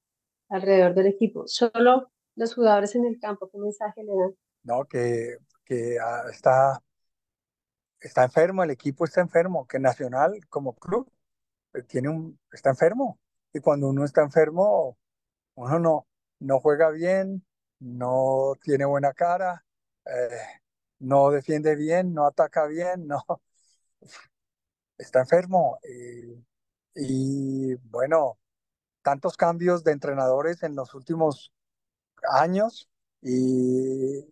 alrededor 0.50 0.94
del 0.94 1.06
equipo. 1.06 1.44
Solo 1.46 2.10
los 2.36 2.54
jugadores 2.54 2.94
en 2.94 3.06
el 3.06 3.18
campo, 3.18 3.48
¿qué 3.50 3.58
mensaje 3.58 4.04
le 4.04 4.12
dan? 4.14 4.36
No, 4.64 4.84
que, 4.84 5.38
que 5.64 5.96
uh, 5.96 6.28
está, 6.28 6.78
está 8.00 8.24
enfermo, 8.24 8.62
el 8.62 8.70
equipo 8.70 9.06
está 9.06 9.22
enfermo, 9.22 9.66
que 9.66 9.78
Nacional 9.78 10.38
como 10.50 10.74
club 10.74 11.10
eh, 11.72 11.82
tiene 11.84 12.10
un, 12.10 12.38
está 12.52 12.68
enfermo. 12.70 13.18
Y 13.54 13.60
cuando 13.60 13.88
uno 13.88 14.04
está 14.04 14.22
enfermo, 14.22 14.98
uno 15.54 15.78
no, 15.78 16.06
no 16.40 16.60
juega 16.60 16.90
bien, 16.90 17.46
no 17.78 18.52
tiene 18.62 18.84
buena 18.84 19.14
cara, 19.14 19.64
eh, 20.04 20.60
no 20.98 21.30
defiende 21.30 21.76
bien, 21.76 22.12
no 22.12 22.26
ataca 22.26 22.66
bien, 22.66 23.06
no 23.06 23.24
está 25.02 25.20
enfermo. 25.20 25.78
Eh, 25.82 26.42
y 26.94 27.74
bueno, 27.90 28.38
tantos 29.02 29.36
cambios 29.36 29.84
de 29.84 29.92
entrenadores 29.92 30.62
en 30.62 30.74
los 30.76 30.94
últimos 30.94 31.52
años 32.30 32.88
y, 33.22 34.26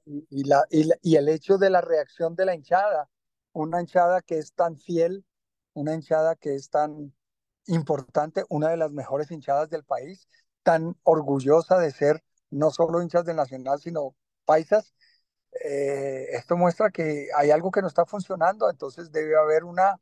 la, 0.45 0.65
y, 0.71 1.17
el 1.17 1.29
hecho 1.29 1.59
de 1.59 1.71
la 1.71 1.81
reacción 1.81 2.35
de 2.37 2.45
la 2.45 2.55
hinchada, 2.55 3.09
una 3.53 3.81
hinchada 3.81 4.21
que 4.23 4.39
es 4.39 4.53
tan 4.55 4.77
fiel, 4.77 5.25
una 5.75 5.95
hinchada 5.95 6.37
que 6.37 6.55
es 6.55 6.71
tan 6.71 7.15
importante, 7.67 8.45
una 8.49 8.71
de 8.71 8.77
las 8.77 8.93
mejores 8.93 9.31
hinchadas 9.31 9.71
del 9.71 9.85
país, 9.85 10.29
tan 10.63 10.97
orgullosa 11.05 11.79
de 11.79 11.93
ser 11.93 12.25
no 12.51 12.71
solo 12.71 13.03
hinchas 13.03 13.25
del 13.25 13.37
Nacional, 13.37 13.81
sino 13.81 14.17
paisas, 14.45 14.93
eh, 15.65 16.27
esto 16.33 16.57
muestra 16.57 16.91
que 16.91 17.29
hay 17.37 17.51
algo 17.51 17.71
que 17.71 17.83
no 17.83 17.89
está 17.89 18.05
funcionando, 18.07 18.71
entonces 18.71 19.11
debe 19.13 19.37
haber 19.37 19.65
una 19.65 20.01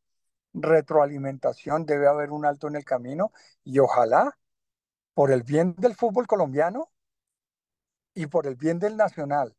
retroalimentación, 0.62 1.86
debe 1.86 2.08
haber 2.08 2.30
un 2.30 2.44
alto 2.46 2.68
en 2.68 2.76
el 2.76 2.84
camino 2.84 3.32
y 3.64 3.78
ojalá, 3.78 4.38
por 5.14 5.30
el 5.32 5.42
bien 5.42 5.74
del 5.76 5.94
fútbol 5.94 6.26
colombiano 6.26 6.90
y 8.14 8.26
por 8.26 8.46
el 8.46 8.56
bien 8.56 8.78
del 8.78 8.96
nacional, 8.96 9.56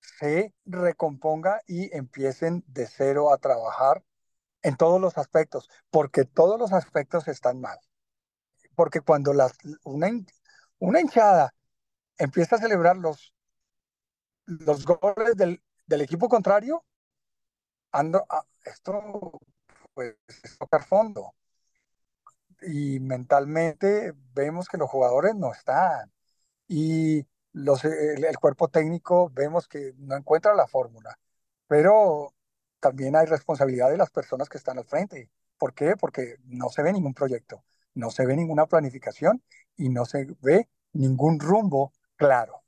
se 0.00 0.54
recomponga 0.64 1.60
y 1.66 1.94
empiecen 1.96 2.64
de 2.66 2.86
cero 2.86 3.32
a 3.32 3.38
trabajar 3.38 4.02
en 4.62 4.76
todos 4.76 5.00
los 5.00 5.16
aspectos, 5.18 5.68
porque 5.90 6.24
todos 6.24 6.58
los 6.58 6.72
aspectos 6.72 7.28
están 7.28 7.60
mal. 7.60 7.78
Porque 8.74 9.00
cuando 9.00 9.32
las, 9.32 9.52
una, 9.84 10.08
una 10.78 11.00
hinchada 11.00 11.54
empieza 12.18 12.56
a 12.56 12.60
celebrar 12.60 12.96
los, 12.96 13.34
los 14.46 14.84
goles 14.84 15.36
del, 15.36 15.62
del 15.86 16.00
equipo 16.02 16.28
contrario, 16.28 16.84
ando, 17.92 18.26
esto 18.64 19.40
pues 19.94 20.16
es 20.44 20.58
tocar 20.58 20.84
fondo. 20.84 21.34
Y 22.62 23.00
mentalmente 23.00 24.12
vemos 24.34 24.68
que 24.68 24.76
los 24.78 24.90
jugadores 24.90 25.34
no 25.34 25.52
están. 25.52 26.12
Y 26.68 27.26
los, 27.52 27.84
el, 27.84 28.24
el 28.24 28.38
cuerpo 28.38 28.68
técnico 28.68 29.30
vemos 29.30 29.68
que 29.68 29.94
no 29.98 30.16
encuentra 30.16 30.54
la 30.54 30.66
fórmula. 30.66 31.18
Pero 31.66 32.34
también 32.80 33.16
hay 33.16 33.26
responsabilidad 33.26 33.90
de 33.90 33.98
las 33.98 34.10
personas 34.10 34.48
que 34.48 34.58
están 34.58 34.78
al 34.78 34.84
frente. 34.86 35.30
¿Por 35.58 35.74
qué? 35.74 35.96
Porque 35.96 36.36
no 36.46 36.70
se 36.70 36.82
ve 36.82 36.92
ningún 36.92 37.14
proyecto, 37.14 37.64
no 37.94 38.10
se 38.10 38.26
ve 38.26 38.34
ninguna 38.36 38.66
planificación 38.66 39.42
y 39.76 39.90
no 39.90 40.06
se 40.06 40.26
ve 40.40 40.68
ningún 40.92 41.38
rumbo 41.38 41.92
claro. 42.16 42.59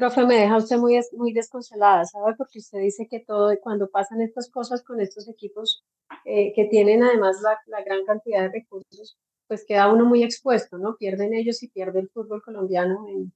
Profe, 0.00 0.24
me 0.24 0.36
deja 0.36 0.56
usted 0.56 0.78
muy, 0.78 0.98
muy 1.12 1.34
desconsolada, 1.34 2.06
¿sabe? 2.06 2.34
Porque 2.38 2.58
usted 2.58 2.78
dice 2.78 3.06
que 3.06 3.20
todo, 3.20 3.54
cuando 3.60 3.90
pasan 3.90 4.22
estas 4.22 4.50
cosas 4.50 4.82
con 4.82 4.98
estos 4.98 5.28
equipos 5.28 5.84
eh, 6.24 6.54
que 6.54 6.64
tienen 6.64 7.02
además 7.02 7.36
la, 7.42 7.58
la, 7.66 7.84
gran 7.84 8.06
cantidad 8.06 8.40
de 8.40 8.48
recursos, 8.48 9.18
pues 9.46 9.66
queda 9.66 9.92
uno 9.92 10.06
muy 10.06 10.22
expuesto, 10.22 10.78
¿no? 10.78 10.96
Pierden 10.96 11.34
ellos 11.34 11.62
y 11.62 11.68
pierde 11.68 12.00
el 12.00 12.08
fútbol 12.08 12.42
colombiano 12.42 13.06
en, 13.08 13.34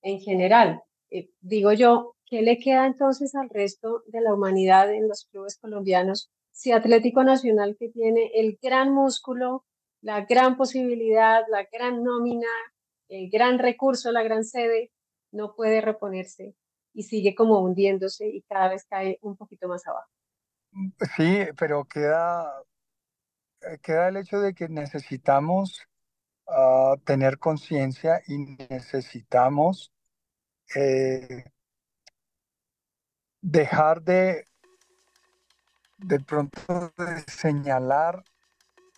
en 0.00 0.20
general. 0.20 0.82
Eh, 1.10 1.28
digo 1.40 1.74
yo, 1.74 2.14
¿qué 2.24 2.40
le 2.40 2.58
queda 2.58 2.86
entonces 2.86 3.34
al 3.34 3.50
resto 3.50 4.02
de 4.06 4.22
la 4.22 4.32
humanidad 4.32 4.90
en 4.94 5.08
los 5.08 5.26
clubes 5.26 5.58
colombianos 5.58 6.30
si 6.50 6.72
Atlético 6.72 7.22
Nacional 7.24 7.76
que 7.78 7.90
tiene 7.90 8.30
el 8.34 8.58
gran 8.62 8.94
músculo, 8.94 9.66
la 10.00 10.24
gran 10.24 10.56
posibilidad, 10.56 11.42
la 11.50 11.68
gran 11.70 12.02
nómina, 12.02 12.48
el 13.10 13.28
gran 13.28 13.58
recurso, 13.58 14.10
la 14.10 14.22
gran 14.22 14.42
sede, 14.42 14.90
no 15.36 15.54
puede 15.54 15.80
reponerse 15.80 16.54
y 16.92 17.04
sigue 17.04 17.34
como 17.34 17.60
hundiéndose 17.60 18.26
y 18.28 18.42
cada 18.42 18.68
vez 18.68 18.86
cae 18.88 19.18
un 19.22 19.36
poquito 19.36 19.68
más 19.68 19.86
abajo? 19.86 20.10
Mm, 20.72 20.88
sí, 21.16 21.38
pero 21.58 21.84
queda, 21.84 22.50
eh, 23.62 23.78
queda 23.82 24.08
el 24.08 24.16
hecho 24.16 24.40
de 24.40 24.54
que 24.54 24.68
necesitamos 24.68 25.82
uh, 26.46 26.96
tener 27.04 27.38
conciencia 27.38 28.22
y 28.26 28.38
necesitamos 28.38 29.92
eh, 30.74 31.44
dejar 33.40 34.02
de 34.02 34.46
de 35.98 36.20
pronto 36.20 36.92
de 36.98 37.20
señalar 37.26 38.22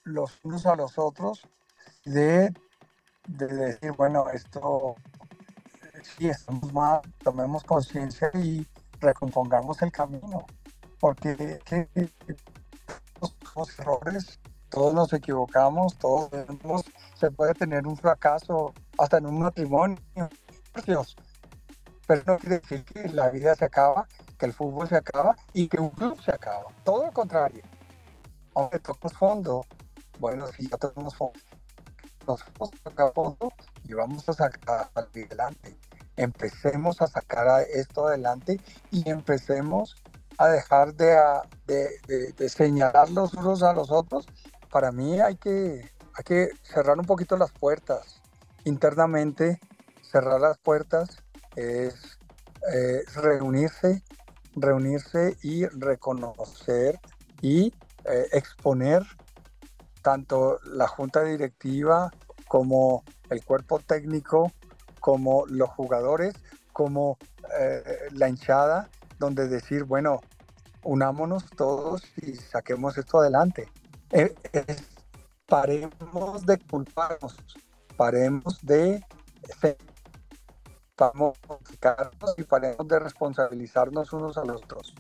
los 0.05 0.45
unos 0.45 0.67
a 0.67 0.75
los 0.75 0.99
otros, 0.99 1.47
de, 2.05 2.53
de 3.27 3.47
decir, 3.47 3.93
bueno, 3.93 4.31
esto 4.31 4.97
sí 6.03 6.29
estamos 6.29 6.73
mal, 6.73 7.01
tomemos 7.23 7.65
conciencia 7.65 8.31
y 8.35 8.67
recompongamos 9.01 9.81
el 9.83 9.93
camino, 9.93 10.47
porque 11.01 11.61
que, 11.65 11.89
los 13.57 13.79
errores, 13.79 14.39
todos 14.69 14.95
nos 14.95 15.13
equivocamos, 15.13 15.97
todos 15.99 16.31
se 17.15 17.31
puede 17.31 17.55
tener 17.55 17.87
un 17.87 17.97
fracaso 17.97 18.73
hasta 18.99 19.19
en 19.19 19.27
un 19.27 19.41
matrimonio, 19.41 19.99
Dios, 20.87 21.17
pero 22.07 22.23
no 22.27 22.39
quiere 22.39 22.61
decir 22.61 22.85
que 22.85 23.09
la 23.09 23.31
vida 23.31 23.55
se 23.55 23.65
acaba, 23.65 24.07
que 24.39 24.47
el 24.47 24.53
fútbol 24.53 24.89
se 24.89 24.97
acaba 24.97 25.37
y 25.53 25.69
que 25.69 25.79
un 25.79 25.91
club 25.91 26.21
se 26.23 26.31
acaba. 26.31 26.67
Todo 26.85 27.07
lo 27.07 27.13
contrario. 27.13 27.63
Aunque 28.55 28.79
tocamos 28.79 29.13
fondo, 29.13 29.67
bueno, 30.19 30.47
si 30.49 30.69
ya 30.69 30.77
tenemos 30.77 31.15
fondo, 31.15 31.39
nos 32.27 32.45
vamos 32.59 32.75
a 32.75 32.91
tocar 32.91 33.13
fondo 33.13 33.53
y 33.85 33.95
vamos 33.95 34.29
a 34.29 34.33
sacar 34.33 34.91
adelante. 34.95 35.77
Empecemos 36.19 37.01
a 37.01 37.07
sacar 37.07 37.49
a 37.49 37.63
esto 37.63 38.09
adelante 38.09 38.61
y 38.91 39.09
empecemos 39.09 39.97
a 40.37 40.49
dejar 40.49 40.95
de, 40.95 41.17
de, 41.67 42.49
señalar 42.49 43.11
los 43.11 43.35
unos 43.35 43.63
a 43.63 43.73
los 43.73 43.91
otros. 43.91 44.27
Para 44.71 44.93
mí 44.93 45.21
hay 45.21 45.37
que, 45.37 45.91
hay 46.15 46.25
que 46.25 46.51
cerrar 46.63 46.99
un 46.99 47.07
poquito 47.07 47.37
las 47.37 47.53
puertas 47.53 48.21
internamente, 48.65 49.61
cerrar 50.03 50.41
las 50.41 50.59
puertas 50.59 51.23
es 51.57 52.19
eh, 52.73 53.03
reunirse, 53.15 54.03
reunirse 54.55 55.37
y 55.43 55.67
reconocer 55.67 57.01
y 57.41 57.73
eh, 58.05 58.27
exponer 58.33 59.05
tanto 60.03 60.59
la 60.65 60.89
junta 60.89 61.23
directiva 61.23 62.11
como 62.47 63.05
el 63.31 63.45
cuerpo 63.45 63.79
técnico, 63.79 64.53
como 65.09 65.47
los 65.47 65.71
jugadores, 65.71 66.35
como 66.71 67.17
eh, 67.59 67.83
la 68.13 68.29
hinchada, 68.29 68.91
donde 69.19 69.49
decir, 69.49 69.85
bueno, 69.85 70.21
unámonos 70.83 71.47
todos 71.57 72.03
y 72.19 72.35
saquemos 72.35 72.99
esto 72.99 73.21
adelante. 73.21 73.73
paremos 75.47 76.45
de 76.45 76.59
culparnos, 76.59 77.39
paremos 77.97 78.59
de 78.61 79.03
y 82.37 82.43
paremos 82.43 82.87
de 82.87 82.99
responsabilizarnos 82.99 84.13
unos 84.13 84.37
a 84.37 84.45
los 84.45 84.63
otros. 84.63 84.95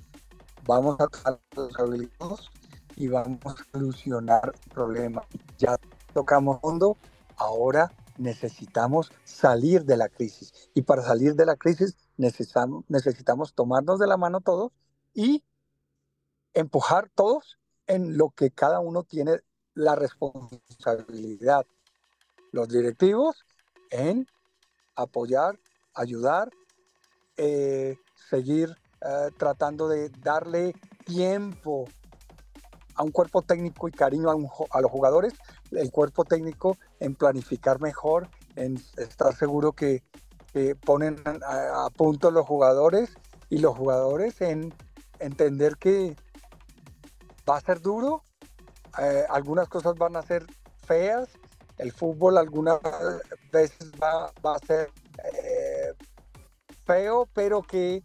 Vamos 0.64 0.96
a 0.98 1.06
responsabilizarnos 1.06 2.50
y 2.96 3.08
vamos 3.08 3.40
a 3.44 3.54
solucionar 3.72 4.54
el 4.54 4.72
problema. 4.72 5.20
Ya 5.58 5.76
tocamos 6.14 6.62
fondo, 6.62 6.96
ahora 7.36 7.92
necesitamos 8.18 9.12
salir 9.24 9.84
de 9.84 9.96
la 9.96 10.08
crisis. 10.08 10.70
Y 10.74 10.82
para 10.82 11.02
salir 11.02 11.34
de 11.34 11.46
la 11.46 11.56
crisis 11.56 11.96
necesitamos, 12.16 12.84
necesitamos 12.88 13.54
tomarnos 13.54 13.98
de 13.98 14.06
la 14.06 14.16
mano 14.16 14.40
todos 14.40 14.72
y 15.14 15.42
empujar 16.54 17.08
todos 17.14 17.58
en 17.86 18.18
lo 18.18 18.30
que 18.30 18.50
cada 18.50 18.80
uno 18.80 19.04
tiene 19.04 19.40
la 19.74 19.94
responsabilidad. 19.94 21.64
Los 22.52 22.68
directivos 22.68 23.44
en 23.90 24.26
apoyar 24.94 25.58
ayudar, 25.98 26.50
eh, 27.36 27.96
seguir 28.30 28.76
eh, 29.00 29.30
tratando 29.36 29.88
de 29.88 30.08
darle 30.10 30.74
tiempo 31.04 31.86
a 32.94 33.02
un 33.02 33.10
cuerpo 33.10 33.42
técnico 33.42 33.88
y 33.88 33.92
cariño 33.92 34.30
a, 34.30 34.80
los 34.80 34.90
jugadores, 34.90 35.34
el 35.72 35.90
cuerpo 35.90 36.24
técnico 36.24 36.76
en 37.00 37.14
planificar 37.14 37.80
mejor, 37.80 38.28
en 38.56 38.80
estar 38.96 39.34
seguro 39.34 39.72
que, 39.72 40.02
ponen 40.84 41.16
a, 41.24 41.88
punto 41.96 42.32
los 42.32 42.44
jugadores 42.44 43.16
y 43.48 43.58
los 43.58 43.76
jugadores 43.76 44.40
en 44.40 44.74
entender 45.20 45.76
que 45.76 46.16
va 47.48 47.58
a 47.58 47.60
ser 47.60 47.80
duro, 47.80 48.24
eh, 49.00 49.24
algunas 49.28 49.68
cosas 49.68 49.94
van 49.94 50.16
a 50.16 50.22
ser 50.22 50.44
feas, 50.84 51.28
el 51.76 51.92
fútbol 51.92 52.38
algunas 52.38 52.80
veces 53.52 53.92
va, 54.02 54.32
a 54.42 54.58
ser 54.66 54.90
feo, 56.84 57.28
pero 57.34 57.62
que 57.62 58.02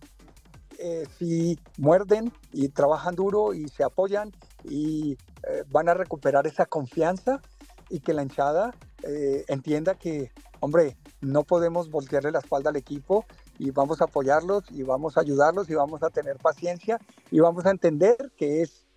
eh, 0.79 1.07
si 1.17 1.57
muerden 1.77 2.33
y 2.51 2.69
trabajan 2.69 3.15
duro 3.15 3.53
y 3.53 3.69
se 3.69 3.83
apoyan 3.83 4.31
y 4.63 5.17
eh, 5.47 5.63
van 5.69 5.87
a 5.87 5.93
recuperar 5.93 6.47
esa 6.47 6.65
confianza 6.65 7.41
y 7.93 7.99
que 7.99 8.11
la 8.11 8.23
hinchada 8.23 8.73
eh, 9.03 9.45
entienda 9.47 9.93
que, 9.93 10.31
hombre, 10.61 10.97
no 11.21 11.43
podemos 11.43 11.91
voltearle 11.91 12.31
la 12.31 12.39
espalda 12.39 12.71
al 12.71 12.75
equipo 12.75 13.23
y 13.59 13.69
vamos 13.69 14.01
a 14.01 14.05
apoyarlos 14.05 14.63
y 14.71 14.81
vamos 14.81 15.15
a 15.15 15.21
ayudarlos 15.21 15.69
y 15.69 15.75
vamos 15.75 16.01
a 16.01 16.09
tener 16.09 16.37
paciencia 16.37 16.99
y 17.29 17.39
vamos 17.39 17.67
a 17.67 17.69
entender 17.69 18.31
que 18.35 18.63
es 18.63 18.87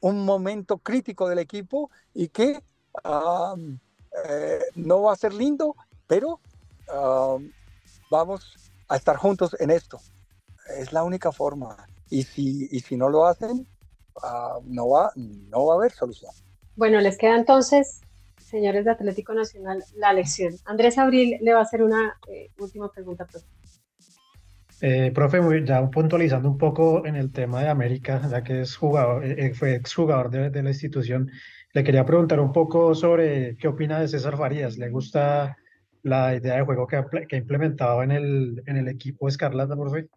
un 0.00 0.24
momento 0.24 0.78
crítico 0.78 1.28
del 1.28 1.38
equipo 1.38 1.90
y 2.14 2.28
que 2.28 2.62
no 4.74 5.02
va 5.02 5.12
a 5.12 5.16
ser 5.16 5.34
lindo, 5.34 5.76
pero 6.06 6.40
vamos 8.10 8.56
a 8.88 8.96
estar 8.96 9.16
juntos 9.16 9.54
en 9.60 9.70
esto. 9.70 10.00
Es 10.78 10.94
la 10.94 11.04
única 11.04 11.30
forma. 11.30 11.76
Y 12.08 12.22
si, 12.22 12.68
y 12.70 12.80
si 12.80 12.96
no 12.96 13.10
lo 13.10 13.26
hacen, 13.26 13.68
uh, 14.16 14.62
no, 14.64 14.88
va, 14.88 15.12
no 15.14 15.66
va 15.66 15.74
a 15.74 15.76
haber 15.76 15.92
solución. 15.92 16.32
Bueno, 16.76 17.00
les 17.00 17.18
queda 17.18 17.36
entonces 17.36 18.00
señores 18.50 18.84
de 18.84 18.90
Atlético 18.90 19.32
Nacional, 19.32 19.82
la 19.96 20.12
lección. 20.12 20.52
Andrés 20.64 20.98
Abril 20.98 21.38
le 21.40 21.52
va 21.52 21.60
a 21.60 21.62
hacer 21.62 21.82
una 21.82 22.18
eh, 22.28 22.50
última 22.58 22.90
pregunta, 22.90 23.24
profe. 23.24 23.46
Eh, 24.82 25.12
profe, 25.12 25.40
ya 25.64 25.88
puntualizando 25.90 26.48
un 26.48 26.58
poco 26.58 27.06
en 27.06 27.14
el 27.14 27.30
tema 27.30 27.62
de 27.62 27.68
América, 27.68 28.20
ya 28.30 28.42
que 28.42 28.62
es 28.62 28.76
jugador, 28.76 29.24
eh, 29.24 29.54
fue 29.54 29.74
exjugador 29.74 30.30
de, 30.30 30.50
de 30.50 30.62
la 30.62 30.70
institución, 30.70 31.30
le 31.72 31.84
quería 31.84 32.04
preguntar 32.04 32.40
un 32.40 32.52
poco 32.52 32.94
sobre 32.94 33.56
qué 33.56 33.68
opina 33.68 34.00
de 34.00 34.08
César 34.08 34.36
Farías. 34.36 34.76
¿Le 34.76 34.88
gusta 34.88 35.56
la 36.02 36.34
idea 36.34 36.56
de 36.56 36.64
juego 36.64 36.86
que 36.86 36.96
ha, 36.96 37.06
que 37.28 37.36
ha 37.36 37.38
implementado 37.38 38.02
en 38.02 38.10
el, 38.10 38.62
en 38.66 38.76
el 38.76 38.88
equipo 38.88 39.28
Escarlata, 39.28 39.76
profe? 39.76 40.08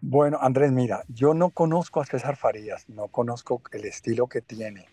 Bueno, 0.00 0.38
Andrés, 0.40 0.70
mira, 0.72 1.02
yo 1.08 1.32
no 1.32 1.50
conozco 1.50 2.00
a 2.00 2.04
César 2.04 2.36
Farías, 2.36 2.88
no 2.88 3.08
conozco 3.08 3.62
el 3.72 3.84
estilo 3.84 4.26
que 4.28 4.42
tiene. 4.42 4.86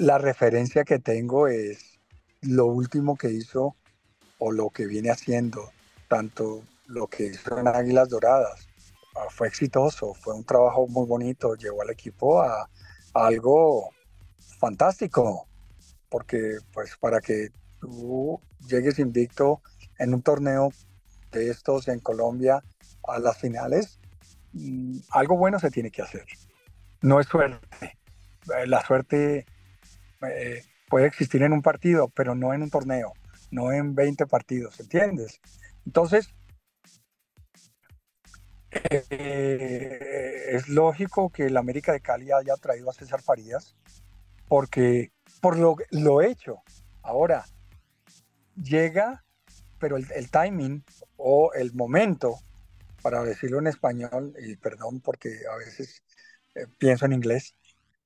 La 0.00 0.18
referencia 0.18 0.84
que 0.84 0.98
tengo 0.98 1.46
es 1.46 2.00
lo 2.40 2.66
último 2.66 3.16
que 3.16 3.30
hizo 3.30 3.76
o 4.38 4.50
lo 4.50 4.70
que 4.70 4.86
viene 4.86 5.10
haciendo, 5.10 5.70
tanto 6.08 6.62
lo 6.86 7.06
que 7.06 7.26
hizo 7.26 7.58
en 7.58 7.68
Águilas 7.68 8.08
Doradas. 8.08 8.66
Ah, 9.14 9.26
fue 9.30 9.48
exitoso, 9.48 10.14
fue 10.14 10.34
un 10.34 10.44
trabajo 10.44 10.86
muy 10.88 11.06
bonito, 11.06 11.54
llevó 11.54 11.82
al 11.82 11.90
equipo 11.90 12.40
a, 12.40 12.68
algo 13.12 13.90
fantástico, 14.58 15.46
porque 16.08 16.58
pues 16.72 16.96
para 16.96 17.20
que 17.20 17.48
tú 17.80 18.40
llegues 18.66 18.98
invicto 18.98 19.60
en 19.98 20.14
un 20.14 20.22
torneo 20.22 20.72
de 21.30 21.50
estos 21.50 21.88
en 21.88 22.00
Colombia 22.00 22.62
a 23.06 23.18
las 23.18 23.36
finales, 23.38 24.00
Mm, 24.52 24.98
algo 25.10 25.36
bueno 25.36 25.58
se 25.58 25.70
tiene 25.70 25.90
que 25.90 26.02
hacer. 26.02 26.24
No 27.02 27.20
es 27.20 27.26
suerte. 27.26 27.98
La 28.66 28.84
suerte 28.84 29.46
eh, 30.22 30.62
puede 30.88 31.06
existir 31.06 31.42
en 31.42 31.52
un 31.52 31.62
partido, 31.62 32.08
pero 32.08 32.34
no 32.34 32.52
en 32.52 32.62
un 32.62 32.70
torneo, 32.70 33.12
no 33.50 33.72
en 33.72 33.94
20 33.94 34.26
partidos, 34.26 34.78
¿entiendes? 34.80 35.40
Entonces, 35.86 36.28
eh, 38.70 40.46
es 40.50 40.68
lógico 40.68 41.30
que 41.30 41.46
el 41.46 41.56
América 41.56 41.92
de 41.92 42.00
Cali 42.00 42.30
haya 42.32 42.54
traído 42.56 42.90
a 42.90 42.94
César 42.94 43.22
Farías, 43.22 43.76
porque 44.48 45.12
por 45.40 45.58
lo, 45.58 45.76
lo 45.90 46.22
hecho. 46.22 46.62
Ahora, 47.02 47.44
llega, 48.56 49.24
pero 49.78 49.96
el 49.96 50.30
timing 50.30 50.84
o 51.16 51.52
el 51.54 51.72
momento 51.72 52.40
para 53.02 53.22
decirlo 53.22 53.58
en 53.58 53.66
español, 53.66 54.34
y 54.38 54.56
perdón 54.56 55.00
porque 55.00 55.40
a 55.50 55.56
veces 55.56 56.02
eh, 56.54 56.66
pienso 56.78 57.06
en 57.06 57.12
inglés, 57.12 57.54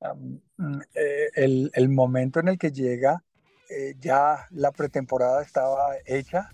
mm, 0.00 0.80
eh, 0.94 1.30
el, 1.34 1.70
el, 1.74 1.88
momento 1.88 2.40
en 2.40 2.48
el 2.48 2.58
que 2.58 2.70
llega, 2.70 3.22
eh, 3.70 3.94
ya 3.98 4.46
la 4.50 4.70
pretemporada 4.72 5.42
estaba 5.42 5.94
hecha 6.04 6.50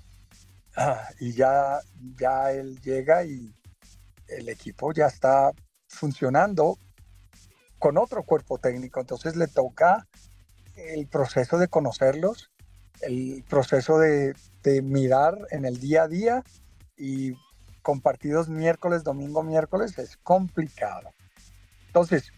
ah, 0.76 1.08
y 1.18 1.32
ya, 1.32 1.80
ya 2.18 2.52
él 2.52 2.80
llega 2.80 3.24
y 3.24 3.52
el 4.28 4.48
equipo 4.48 4.92
ya 4.92 5.06
está 5.06 5.50
funcionando 5.88 6.78
con 7.78 7.98
otro 7.98 8.22
cuerpo 8.22 8.58
técnico, 8.58 9.00
entonces 9.00 9.36
le 9.36 9.48
toca 9.48 10.06
el 10.76 11.08
proceso 11.08 11.58
de 11.58 11.68
conocerlos, 11.68 12.50
el 13.00 13.44
proceso 13.48 13.98
de, 13.98 14.34
de 14.62 14.82
mirar 14.82 15.38
en 15.50 15.64
el 15.64 15.80
día 15.80 16.04
a 16.04 16.08
día 16.08 16.44
y 16.96 17.32
con 17.82 18.00
partidos 18.00 18.48
miércoles, 18.48 19.02
domingo, 19.02 19.42
miércoles, 19.42 19.98
es 19.98 20.16
complicado. 20.18 21.10
Entonces, 21.86 22.32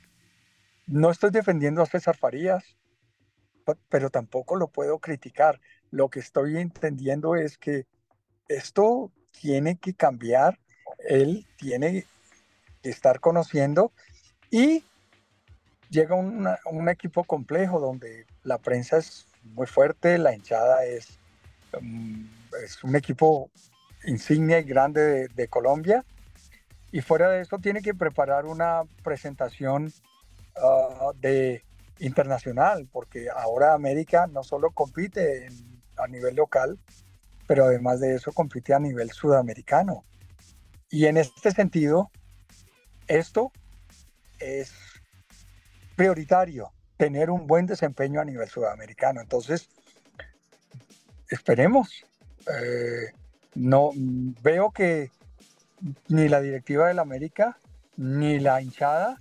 no 0.87 1.11
estoy 1.11 1.31
defendiendo 1.31 1.83
a 1.83 1.87
César 1.87 2.17
Farías, 2.17 2.65
pero 3.89 4.11
tampoco 4.11 4.57
lo 4.57 4.69
puedo 4.69 4.99
criticar. 4.99 5.61
Lo 5.91 6.09
que 6.09 6.21
estoy 6.21 6.59
entendiendo 6.59 7.37
es 7.37 7.59
que 7.59 7.87
esto 8.49 9.13
tiene 9.41 9.77
que 9.77 9.95
cambiar, 9.95 10.59
él 11.09 11.47
tiene 11.57 12.05
que 12.83 12.91
estar 12.91 13.21
conociendo 13.21 13.93
y 14.51 14.85
llega 15.91 16.15
un 16.15 16.89
equipo 16.89 17.25
complejo 17.25 17.79
donde 17.79 18.27
la 18.43 18.59
prensa 18.59 18.99
es 18.99 19.27
muy 19.45 19.67
fuerte, 19.67 20.19
la 20.19 20.35
hinchada 20.35 20.85
es, 20.85 21.19
mm, 21.81 22.25
es 22.65 22.83
un 22.85 22.97
equipo 22.97 23.51
insignia 24.05 24.59
y 24.59 24.65
grande 24.65 25.29
de, 25.29 25.49
Colombia. 25.49 26.05
Y 26.91 27.01
fuera 27.01 27.31
de 27.31 27.41
eso 27.41 27.59
tiene 27.59 27.83
que 27.83 27.95
preparar 27.95 28.45
una 28.47 28.83
presentación 29.03 29.93
ah, 30.57 31.11
de 31.21 31.63
internacional, 31.99 32.89
porque 32.91 33.29
ahora 33.31 33.75
América 33.75 34.27
no 34.27 34.43
solo 34.43 34.71
compite 34.71 35.49
a 35.97 36.07
nivel 36.09 36.35
local, 36.37 36.79
pero 37.47 37.67
además 37.67 38.01
de 38.01 38.15
eso 38.15 38.33
compite 38.33 38.75
a 38.75 38.79
nivel 38.79 39.11
sudamericano. 39.11 40.05
Y 40.91 41.07
en 41.07 41.17
este 41.17 41.53
sentido, 41.53 42.11
esto 43.07 43.53
es 44.39 44.73
prioritario, 45.97 46.73
tener 46.97 47.31
un 47.31 47.47
buen 47.47 47.67
desempeño 47.67 48.21
a 48.21 48.25
nivel 48.25 48.49
sudamericano. 48.49 49.21
Entonces, 49.21 49.69
esperemos. 51.29 52.05
Eh, 52.47 53.13
no 53.55 53.91
veo 53.95 54.71
que 54.71 55.11
ni 56.09 56.29
la 56.29 56.41
directiva 56.41 56.89
del 56.89 56.99
América, 56.99 57.59
ni 57.97 58.39
la 58.39 58.61
hinchada, 58.63 59.21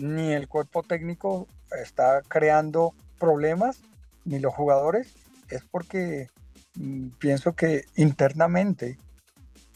ni 0.00 0.32
el 0.32 0.48
cuerpo 0.48 0.82
técnico 0.82 1.46
está 1.82 2.22
creando 2.22 2.94
problemas, 3.18 3.80
ni 4.24 4.38
los 4.38 4.54
jugadores, 4.54 5.14
es 5.48 5.64
porque 5.70 6.28
mm, 6.74 7.08
pienso 7.18 7.54
que 7.54 7.84
internamente 7.96 8.98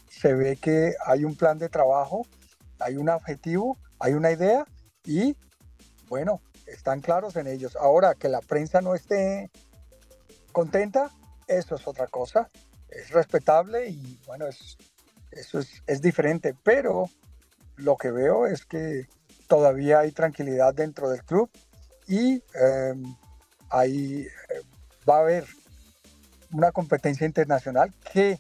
se 0.09 0.35
ve 0.35 0.57
que 0.57 0.95
hay 1.07 1.25
un 1.25 1.37
plan 1.37 1.59
de 1.59 1.69
trabajo, 1.69 2.27
hay 2.79 2.97
un 2.97 3.09
objetivo, 3.09 3.77
hay 3.99 4.15
una 4.15 4.31
idea 4.31 4.67
y 5.05 5.37
bueno, 6.09 6.41
están 6.67 7.01
claros 7.01 7.37
en 7.37 7.47
ellos. 7.47 7.77
Ahora 7.77 8.15
que 8.15 8.29
la 8.29 8.41
prensa 8.41 8.81
no 8.81 8.95
esté 8.95 9.51
contenta, 10.53 11.11
eso 11.47 11.75
es 11.75 11.87
otra 11.87 12.07
cosa 12.07 12.49
es 12.95 13.11
respetable 13.11 13.89
y 13.89 14.19
bueno, 14.27 14.47
es, 14.47 14.77
eso 15.31 15.59
es, 15.59 15.83
es, 15.87 16.01
diferente, 16.01 16.55
pero 16.63 17.09
lo 17.77 17.97
que 17.97 18.11
veo 18.11 18.47
es 18.47 18.65
que 18.65 19.09
todavía 19.47 20.01
hay 20.01 20.13
tranquilidad 20.13 20.75
dentro 20.75 21.11
del 21.11 21.23
club 21.25 21.51
y 22.07 22.35
eh, 22.35 22.95
ahí 23.71 24.27
va 25.09 25.19
a 25.19 25.21
haber 25.21 25.45
una 26.53 26.73
competencia 26.73 27.27
internacional 27.27 27.93
que 28.13 28.31
eh, 28.31 28.39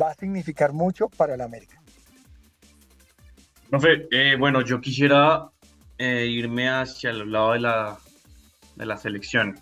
va 0.00 0.10
a 0.10 0.14
significar 0.14 0.72
mucho 0.72 1.08
para 1.08 1.34
el 1.34 1.40
América. 1.40 1.80
Profe, 3.70 4.06
eh, 4.10 4.36
bueno, 4.38 4.60
yo 4.62 4.80
quisiera 4.80 5.48
eh, 5.98 6.26
irme 6.26 6.68
hacia 6.68 7.10
el 7.10 7.30
lado 7.30 7.52
de 7.52 7.60
la, 7.60 7.98
de 8.76 8.86
la 8.86 8.96
selección. 8.96 9.58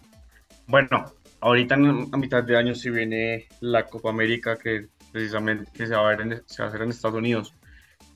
Bueno, 0.66 1.12
ahorita 1.40 1.74
a 1.74 2.16
mitad 2.16 2.42
de 2.42 2.56
año 2.56 2.74
se 2.74 2.90
viene 2.90 3.46
la 3.60 3.86
Copa 3.86 4.10
América 4.10 4.56
que 4.56 4.88
precisamente 5.12 5.86
se, 5.86 5.94
va 5.94 6.10
a 6.10 6.16
ver 6.16 6.44
se 6.46 6.62
va 6.62 6.66
a 6.66 6.68
hacer 6.70 6.82
en 6.82 6.90
Estados 6.90 7.18
Unidos. 7.18 7.54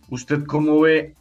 ¿Usted 0.09 0.45
cómo 0.45 0.81
ve, 0.81 1.15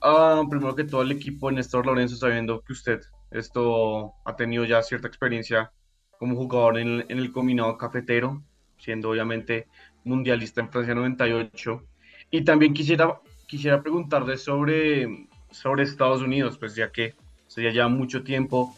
primero 0.50 0.76
que 0.76 0.84
todo, 0.84 1.02
el 1.02 1.12
equipo 1.12 1.50
de 1.50 1.56
Néstor 1.56 1.86
Lorenzo, 1.86 2.16
sabiendo 2.16 2.62
que 2.62 2.74
usted 2.74 3.02
esto 3.32 4.14
ha 4.26 4.36
tenido 4.36 4.66
ya 4.66 4.82
cierta 4.84 5.08
experiencia 5.08 5.72
como 6.20 6.36
jugador 6.36 6.78
en, 6.78 7.06
el 7.10 7.32
combinado 7.32 7.78
cafetero, 7.78 8.44
siendo 8.78 9.10
obviamente 9.10 9.68
mundialista 10.04 10.62
en 10.62 10.70
Francia 10.70 10.96
98? 10.96 11.84
Y 12.32 12.44
también 12.44 12.74
quisiera, 12.74 13.20
quisiera 13.48 13.82
preguntarle 13.82 14.38
sobre, 14.38 15.28
sobre 15.50 15.84
Estados 15.84 16.22
Unidos, 16.22 16.58
pues 16.58 16.76
ya 16.76 16.92
que 16.92 17.16
se 17.48 17.72
ya 17.72 17.88
mucho 17.88 18.24
tiempo 18.24 18.76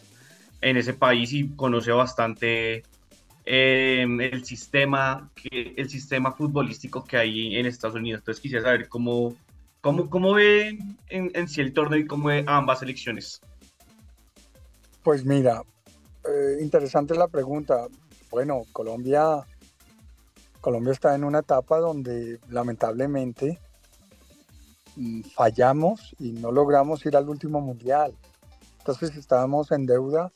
en 0.60 0.76
ese 0.76 0.94
país 0.94 1.32
y 1.32 1.48
conoce 1.56 1.90
bastante 1.90 2.84
Em, 3.48 4.20
el, 4.20 4.44
sistema, 4.44 5.30
el 5.52 5.88
sistema 5.88 6.32
futbolístico 6.32 7.04
que 7.04 7.16
hay 7.16 7.56
en 7.56 7.64
Estados 7.66 7.94
Unidos. 7.94 8.22
Entonces 8.22 8.42
quisiera 8.42 8.64
saber 8.64 8.88
cómo, 8.88 9.36
cómo, 9.86 10.10
cómo 10.10 10.34
ve 10.34 10.78
en, 11.10 11.30
en 11.32 11.48
sí 11.48 11.60
el 11.60 11.72
torneo 11.72 12.00
y 12.00 12.06
cómo 12.08 12.26
ve 12.26 12.44
ambas 12.48 12.82
elecciones. 12.82 13.40
Pues 15.04 15.24
mira, 15.24 15.62
eh, 16.24 16.58
interesante 16.60 17.14
la 17.14 17.28
pregunta. 17.28 17.86
Bueno, 18.28 18.62
Colombia, 18.72 19.46
Colombia 20.60 20.92
está 20.92 21.14
en 21.14 21.22
una 21.22 21.38
etapa 21.38 21.78
donde 21.78 22.40
lamentablemente 22.48 23.60
mm, 24.96 25.20
fallamos 25.36 26.16
y 26.18 26.32
no 26.32 26.50
logramos 26.50 27.06
ir 27.06 27.16
al 27.16 27.28
último 27.28 27.60
mundial. 27.60 28.12
Entonces 28.78 29.16
estábamos 29.16 29.70
en 29.70 29.86
deuda 29.86 30.32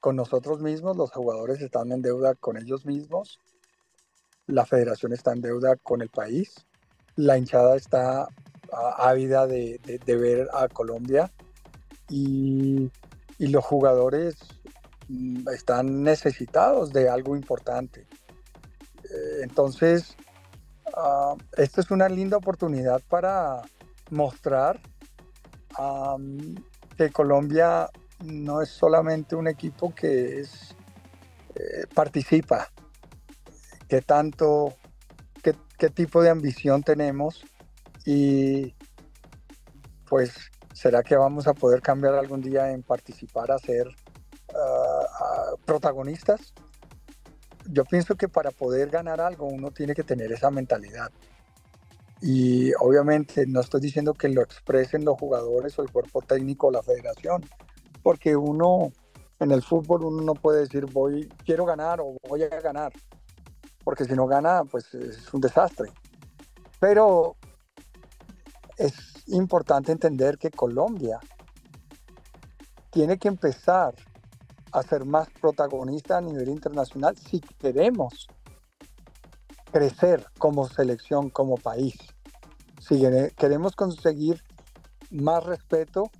con 0.00 0.16
nosotros 0.16 0.62
mismos, 0.62 0.96
los 0.96 1.10
jugadores 1.10 1.60
están 1.60 1.92
en 1.92 2.00
deuda 2.00 2.34
con 2.36 2.56
ellos 2.56 2.86
mismos, 2.86 3.38
la 4.46 4.64
federación 4.64 5.12
está 5.12 5.32
en 5.34 5.42
deuda 5.42 5.76
con 5.76 6.00
el 6.00 6.08
país, 6.08 6.54
la 7.16 7.36
hinchada 7.36 7.76
está 7.76 8.28
ávida 8.72 9.46
de, 9.46 9.80
de, 9.82 10.16
ver 10.16 10.48
a 10.52 10.68
Colombia. 10.68 11.30
Y, 12.08 12.90
y, 13.38 13.46
los 13.48 13.64
jugadores 13.64 14.36
mm, 15.08 15.48
están 15.50 16.02
necesitados 16.02 16.92
de 16.92 17.08
algo 17.08 17.36
importante. 17.36 18.06
Eh, 19.04 19.40
entonces, 19.42 20.16
uh, 20.96 21.36
esta 21.56 21.80
es 21.80 21.90
una 21.90 22.08
linda 22.08 22.36
oportunidad 22.36 23.02
para 23.08 23.62
mostrar 24.10 24.80
que 26.96 27.10
Colombia 27.10 27.88
no 28.24 28.62
es 28.62 28.70
solamente 28.70 29.36
un 29.36 29.46
equipo 29.46 29.94
que 29.94 30.40
eh, 30.40 30.46
participa, 31.94 32.68
qué 33.86 34.02
tanto, 34.02 34.74
qué 35.42 35.90
tipo 35.90 36.20
de 36.20 36.30
ambición 36.30 36.82
tenemos 36.82 37.44
y 38.10 38.74
pues 40.08 40.32
será 40.72 41.02
que 41.02 41.14
vamos 41.14 41.46
a 41.46 41.52
poder 41.52 41.82
cambiar 41.82 42.14
algún 42.14 42.40
día 42.40 42.70
en 42.70 42.82
participar 42.82 43.52
a 43.52 43.58
ser 43.58 43.86
ah, 44.54 45.52
protagonistas. 45.66 46.54
Yo 47.66 47.84
pienso 47.84 48.16
que 48.16 48.26
para 48.26 48.50
poder 48.50 48.88
ganar 48.88 49.20
algo 49.20 49.46
uno 49.46 49.70
tiene 49.72 49.94
que 49.94 50.04
tener 50.04 50.32
esa 50.32 50.50
mentalidad. 50.50 51.10
Y 52.22 52.72
obviamente 52.80 53.46
no 53.46 53.60
estoy 53.60 53.82
diciendo 53.82 54.14
que 54.14 54.30
lo 54.30 54.40
expresen 54.40 55.04
los 55.04 55.18
jugadores 55.18 55.78
o 55.78 55.82
el 55.82 55.92
cuerpo 55.92 56.22
técnico 56.22 56.68
o 56.68 56.70
la 56.70 56.82
federación, 56.82 57.44
porque 58.02 58.34
uno 58.34 58.90
en 59.38 59.50
el 59.50 59.62
fútbol 59.62 60.04
uno 60.04 60.22
no 60.22 60.32
puede 60.32 60.60
decir 60.60 60.86
voy 60.86 61.28
quiero 61.44 61.66
ganar 61.66 62.00
o 62.00 62.16
voy 62.26 62.42
a 62.42 62.48
ganar, 62.48 62.90
porque 63.84 64.06
si 64.06 64.14
no 64.14 64.26
gana 64.26 64.64
pues 64.64 64.94
es 64.94 65.34
un 65.34 65.42
desastre. 65.42 65.92
Pero 66.80 67.36
es 68.78 69.28
importante 69.28 69.92
entender 69.92 70.38
que 70.38 70.50
Colombia 70.50 71.18
tiene 72.90 73.18
que 73.18 73.28
empezar 73.28 73.94
a 74.72 74.82
ser 74.82 75.04
más 75.04 75.28
protagonista 75.40 76.18
a 76.18 76.20
nivel 76.20 76.48
internacional 76.48 77.16
si 77.16 77.40
queremos 77.40 78.28
crecer 79.70 80.26
como 80.38 80.66
selección, 80.68 81.30
como 81.30 81.56
país. 81.56 81.96
Si 82.80 83.02
queremos 83.36 83.76
conseguir 83.76 84.42
más 85.10 85.44
respeto 85.44 86.10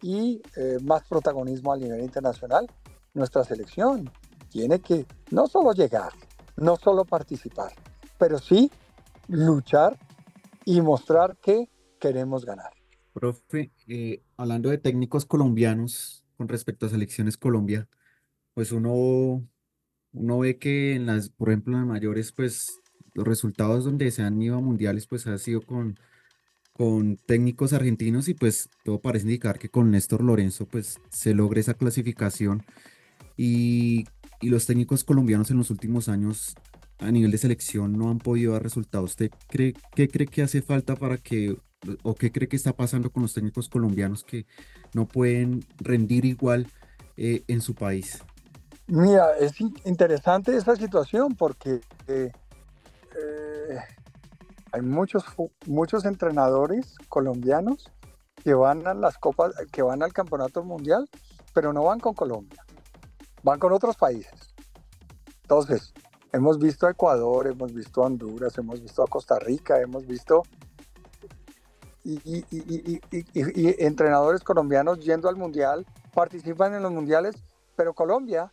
y 0.00 0.40
eh, 0.56 0.78
más 0.82 1.02
protagonismo 1.06 1.72
a 1.72 1.76
nivel 1.76 2.00
internacional, 2.00 2.70
nuestra 3.12 3.44
selección 3.44 4.10
tiene 4.48 4.80
que 4.80 5.06
no 5.30 5.46
solo 5.46 5.72
llegar, 5.72 6.12
no 6.56 6.76
solo 6.76 7.04
participar, 7.04 7.72
pero 8.18 8.38
sí 8.38 8.70
luchar 9.28 9.98
y 10.64 10.80
mostrar 10.80 11.36
que 11.36 11.68
queremos 12.04 12.44
ganar. 12.44 12.70
Profe, 13.14 13.72
eh, 13.88 14.22
hablando 14.36 14.68
de 14.68 14.78
técnicos 14.78 15.24
colombianos 15.24 16.22
con 16.36 16.48
respecto 16.48 16.84
a 16.84 16.90
selecciones 16.90 17.38
Colombia, 17.38 17.88
pues 18.52 18.72
uno, 18.72 19.46
uno 20.12 20.38
ve 20.38 20.58
que 20.58 20.94
en 20.94 21.06
las, 21.06 21.30
por 21.30 21.48
ejemplo, 21.48 21.74
en 21.74 21.80
las 21.80 21.88
mayores, 21.88 22.32
pues 22.32 22.80
los 23.14 23.26
resultados 23.26 23.84
donde 23.84 24.10
se 24.10 24.22
han 24.22 24.40
ido 24.42 24.56
a 24.56 24.60
mundiales, 24.60 25.06
pues 25.06 25.26
ha 25.26 25.38
sido 25.38 25.62
con, 25.62 25.98
con 26.72 27.16
técnicos 27.16 27.72
argentinos 27.72 28.28
y 28.28 28.34
pues 28.34 28.68
todo 28.84 29.00
parece 29.00 29.26
indicar 29.26 29.58
que 29.58 29.70
con 29.70 29.90
Néstor 29.90 30.22
Lorenzo 30.22 30.66
pues 30.66 31.00
se 31.10 31.32
logra 31.32 31.60
esa 31.60 31.74
clasificación 31.74 32.64
y, 33.36 34.04
y 34.40 34.48
los 34.50 34.66
técnicos 34.66 35.04
colombianos 35.04 35.50
en 35.50 35.56
los 35.56 35.70
últimos 35.70 36.08
años 36.08 36.54
a 36.98 37.10
nivel 37.10 37.30
de 37.30 37.38
selección 37.38 37.92
no 37.92 38.10
han 38.10 38.18
podido 38.18 38.52
dar 38.52 38.62
resultados. 38.62 39.10
¿Usted 39.10 39.30
cree, 39.48 39.74
qué 39.94 40.08
cree 40.08 40.26
que 40.26 40.42
hace 40.42 40.62
falta 40.62 40.96
para 40.96 41.16
que, 41.16 41.56
o 42.02 42.14
qué 42.14 42.32
cree 42.32 42.48
que 42.48 42.56
está 42.56 42.72
pasando 42.72 43.10
con 43.10 43.22
los 43.22 43.34
técnicos 43.34 43.68
colombianos 43.68 44.24
que 44.24 44.46
no 44.92 45.06
pueden 45.06 45.64
rendir 45.78 46.24
igual 46.24 46.66
eh, 47.16 47.44
en 47.48 47.60
su 47.60 47.74
país? 47.74 48.22
Mira, 48.86 49.36
es 49.38 49.60
interesante 49.60 50.56
esa 50.56 50.76
situación 50.76 51.34
porque 51.34 51.80
eh, 52.06 52.30
eh, 53.16 53.78
hay 54.72 54.82
muchos, 54.82 55.24
muchos 55.66 56.04
entrenadores 56.04 56.96
colombianos 57.08 57.90
que 58.42 58.52
van 58.52 58.86
a 58.86 58.92
las 58.92 59.16
copas, 59.16 59.54
que 59.72 59.82
van 59.82 60.02
al 60.02 60.12
campeonato 60.12 60.62
mundial, 60.62 61.08
pero 61.54 61.72
no 61.72 61.84
van 61.84 61.98
con 61.98 62.12
Colombia, 62.12 62.62
van 63.42 63.58
con 63.58 63.72
otros 63.72 63.96
países. 63.96 64.54
Entonces, 65.42 65.94
hemos 66.32 66.58
visto 66.58 66.86
a 66.86 66.90
Ecuador, 66.90 67.46
hemos 67.46 67.72
visto 67.72 68.02
a 68.02 68.06
Honduras, 68.06 68.58
hemos 68.58 68.82
visto 68.82 69.02
a 69.02 69.06
Costa 69.06 69.38
Rica, 69.38 69.80
hemos 69.80 70.06
visto 70.06 70.42
y, 72.04 72.94
entrenadores 73.84 74.42
colombianos 74.42 75.00
yendo 75.00 75.28
al 75.28 75.36
mundial, 75.36 75.86
participan 76.12 76.74
en 76.74 76.82
los 76.82 76.92
mundiales, 76.92 77.34
pero 77.76 77.94
Colombia 77.94 78.52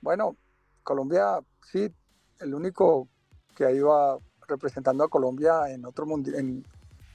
bueno, 0.00 0.36
Colombia, 0.82 1.40
sí, 1.70 1.92
el 2.40 2.54
único 2.54 3.08
que 3.56 3.64
ha 3.64 3.72
ido 3.72 4.22
representando 4.46 5.04
a 5.04 5.08
Colombia 5.08 5.70
en 5.70 5.84
otro 5.84 6.06
mundial 6.06 6.64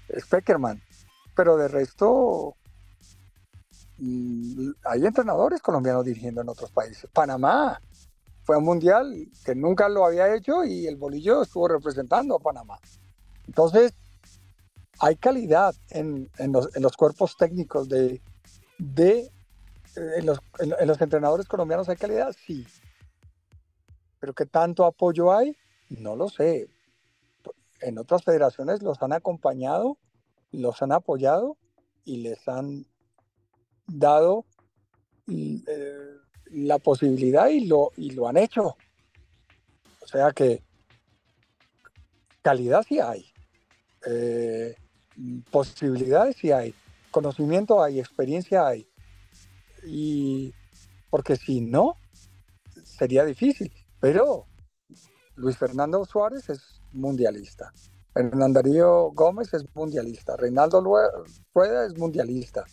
es 0.09 0.25
Peckerman. 0.25 0.81
Pero 1.36 1.57
de 1.57 1.67
resto, 1.67 2.55
mm, 3.97 4.71
hay 4.84 5.05
entrenadores 5.05 5.61
colombianos 5.61 6.05
dirigiendo 6.05 6.41
en 6.41 6.49
otros 6.49 6.71
países. 6.71 7.09
Panamá 7.11 7.79
fue 8.43 8.57
un 8.57 8.65
mundial 8.65 9.29
que 9.45 9.55
nunca 9.55 9.88
lo 9.88 10.05
había 10.05 10.36
hecho 10.36 10.65
y 10.65 10.86
el 10.86 10.97
bolillo 10.97 11.43
estuvo 11.43 11.67
representando 11.69 12.36
a 12.36 12.39
Panamá. 12.39 12.77
Entonces, 13.47 13.93
hay 15.04 15.18
calidad 15.18 15.76
en, 15.89 16.32
los, 16.49 16.95
cuerpos 16.95 17.36
técnicos 17.36 17.89
de, 17.89 18.22
de 18.78 19.30
en 19.97 20.26
los, 20.26 20.39
en, 20.60 20.88
los 20.88 21.01
entrenadores 21.01 21.45
colombianos 21.45 21.89
hay 21.89 21.97
calidad, 21.97 22.34
sí. 22.45 22.66
Pero 24.22 24.34
¿qué 24.34 24.45
tanto 24.45 24.86
apoyo 24.86 25.34
hay? 25.34 25.58
No 25.89 26.16
lo 26.16 26.30
sé. 26.30 26.70
En 27.82 27.97
otras 27.97 28.24
federaciones 28.24 28.82
los 28.82 29.04
han 29.04 29.12
acompañado, 29.12 29.97
los 30.54 30.82
han 30.82 30.93
apoyado 30.93 31.58
y 32.06 32.22
les 32.22 32.47
han 32.47 32.86
dado 33.86 34.45
eh, 35.28 36.16
la 36.45 36.80
posibilidad 36.80 37.49
y 37.49 37.66
lo, 37.66 37.91
y 37.97 38.12
lo 38.12 38.30
han 38.30 38.38
hecho. 38.38 38.78
O 39.99 40.08
sea 40.08 40.32
que 40.32 40.64
calidad 42.41 42.86
sí 42.88 43.01
hay, 43.01 43.26
eh, 44.08 44.78
posibilidades 45.51 46.38
sí 46.38 46.51
hay, 46.51 46.74
conocimiento 47.11 47.82
hay, 47.82 47.99
experiencia 47.99 48.68
hay 48.68 48.88
y 49.86 50.53
porque 51.09 51.36
si 51.36 51.61
no, 51.61 51.97
sería 52.84 53.26
difícil. 53.26 53.72
Pero 53.99 54.45
Luis 55.36 55.57
Fernando 55.57 56.03
Suárez 56.05 56.49
es 56.49 56.82
mundialista. 56.91 57.72
Hernán 58.16 58.53
Gómez 59.14 59.53
es 59.53 59.64
mundialista. 59.76 60.36
Reinaldo 60.38 60.82
Rueda 60.82 61.86
es 61.86 61.97
mundialista. 61.97 62.66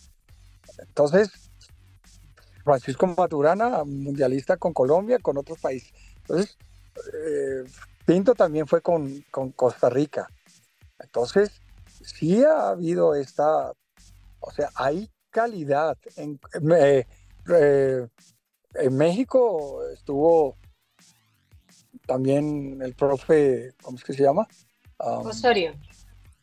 Entonces, 0.77 1.51
Francisco 2.63 3.07
Maturana, 3.07 3.83
mundialista 3.83 4.57
con 4.57 4.73
Colombia, 4.73 5.19
con 5.19 5.37
otros 5.37 5.59
países. 5.59 5.91
Entonces, 6.17 6.57
eh, 7.13 7.63
Pinto 8.05 8.35
también 8.35 8.67
fue 8.67 8.81
con, 8.81 9.23
Costa 9.55 9.89
Rica. 9.89 10.27
Entonces, 10.99 11.61
sí 12.03 12.43
ha 12.43 12.69
habido 12.69 13.15
esta, 13.15 13.71
o 14.39 14.51
sea, 14.51 14.69
hay 14.75 15.09
calidad. 15.29 15.97
En, 16.15 16.39
eh, 16.77 17.05
en 18.75 18.97
México 18.97 19.81
estuvo 19.93 20.57
también 22.05 22.81
el 22.81 22.93
profe, 22.93 23.73
¿cómo 23.81 23.97
es 23.97 24.03
que 24.03 24.13
se 24.13 24.23
llama? 24.23 24.47
Osorio. 24.97 25.73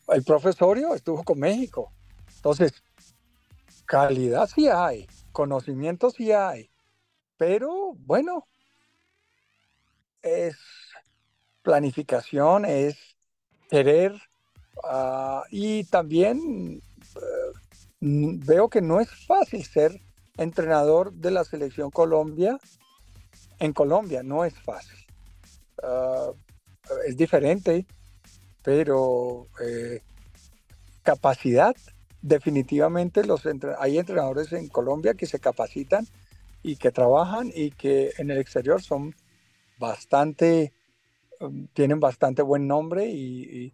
El 0.09 0.25
profesorio 0.25 0.95
estuvo 0.95 1.23
con 1.23 1.39
México. 1.39 1.93
Entonces, 2.37 2.73
calidad 3.85 4.49
sí 4.49 4.69
hay, 4.69 5.07
conocimiento 5.33 6.11
sí 6.11 6.33
hay, 6.33 6.71
pero 7.37 7.95
bueno, 7.99 8.45
es 10.23 10.57
planificación, 11.63 12.65
es 12.65 12.97
querer 13.71 14.28
ah, 14.85 15.45
y 15.51 15.85
también 15.85 16.81
eh, 17.17 17.21
veo 18.01 18.69
que 18.69 18.81
no 18.81 19.01
es 19.01 19.11
fácil 19.27 19.65
ser 19.65 20.01
entrenador 20.37 21.13
de 21.13 21.31
la 21.31 21.45
selección 21.45 21.91
Colombia 21.91 22.59
en 23.59 23.73
Colombia, 23.73 24.23
no 24.23 24.45
es 24.45 24.55
fácil. 24.55 24.99
Ah, 25.83 26.31
es 27.07 27.17
diferente, 27.17 27.87
pero 28.63 29.49
eh, 29.61 30.01
capacidad, 31.03 31.75
definitivamente 32.23 33.25
los 33.25 33.43
hay 33.79 33.99
entrenadores 33.99 34.53
en 34.53 34.69
Colombia 34.69 35.15
que 35.15 35.27
se 35.27 35.39
capacitan 35.39 36.07
y 36.63 36.77
que 36.77 36.91
trabajan 36.91 37.51
y 37.55 37.71
que 37.71 38.13
en 38.19 38.31
el 38.31 38.39
exterior 38.39 38.83
son 38.83 39.15
bastante, 39.79 40.73
um, 41.41 41.67
tienen 41.69 42.01
bastante 42.01 42.43
buen 42.43 42.67
nombre 42.67 43.07
y, 43.07 43.73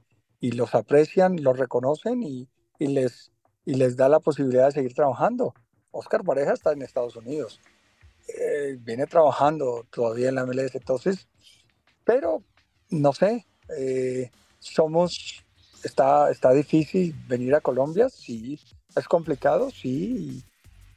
los 0.52 0.74
aprecian, 0.74 1.42
los 1.42 1.58
reconocen 1.58 2.22
y 2.22 2.48
les 2.78 3.32
y 3.64 3.74
les 3.74 3.96
da 3.96 4.08
la 4.08 4.20
posibilidad 4.20 4.66
de 4.66 4.72
seguir 4.72 4.94
trabajando. 4.94 5.54
Oscar 5.90 6.22
Pareja 6.24 6.52
está 6.52 6.72
en 6.72 6.82
Estados 6.82 7.16
Unidos. 7.16 7.60
eh, 8.26 8.78
viene 8.80 9.06
trabajando 9.06 9.84
todavía 9.90 10.30
en 10.30 10.36
la 10.36 10.46
MLS, 10.46 10.74
entonces, 10.74 11.28
pero 12.04 12.42
no 12.88 13.12
sé, 13.12 13.46
eh, 13.76 14.30
somos, 14.60 15.44
está, 15.82 16.30
está 16.30 16.52
difícil 16.52 17.14
venir 17.28 17.54
a 17.54 17.60
Colombia, 17.60 18.08
sí, 18.08 18.58
es 18.96 19.06
complicado, 19.08 19.70
sí, 19.70 20.42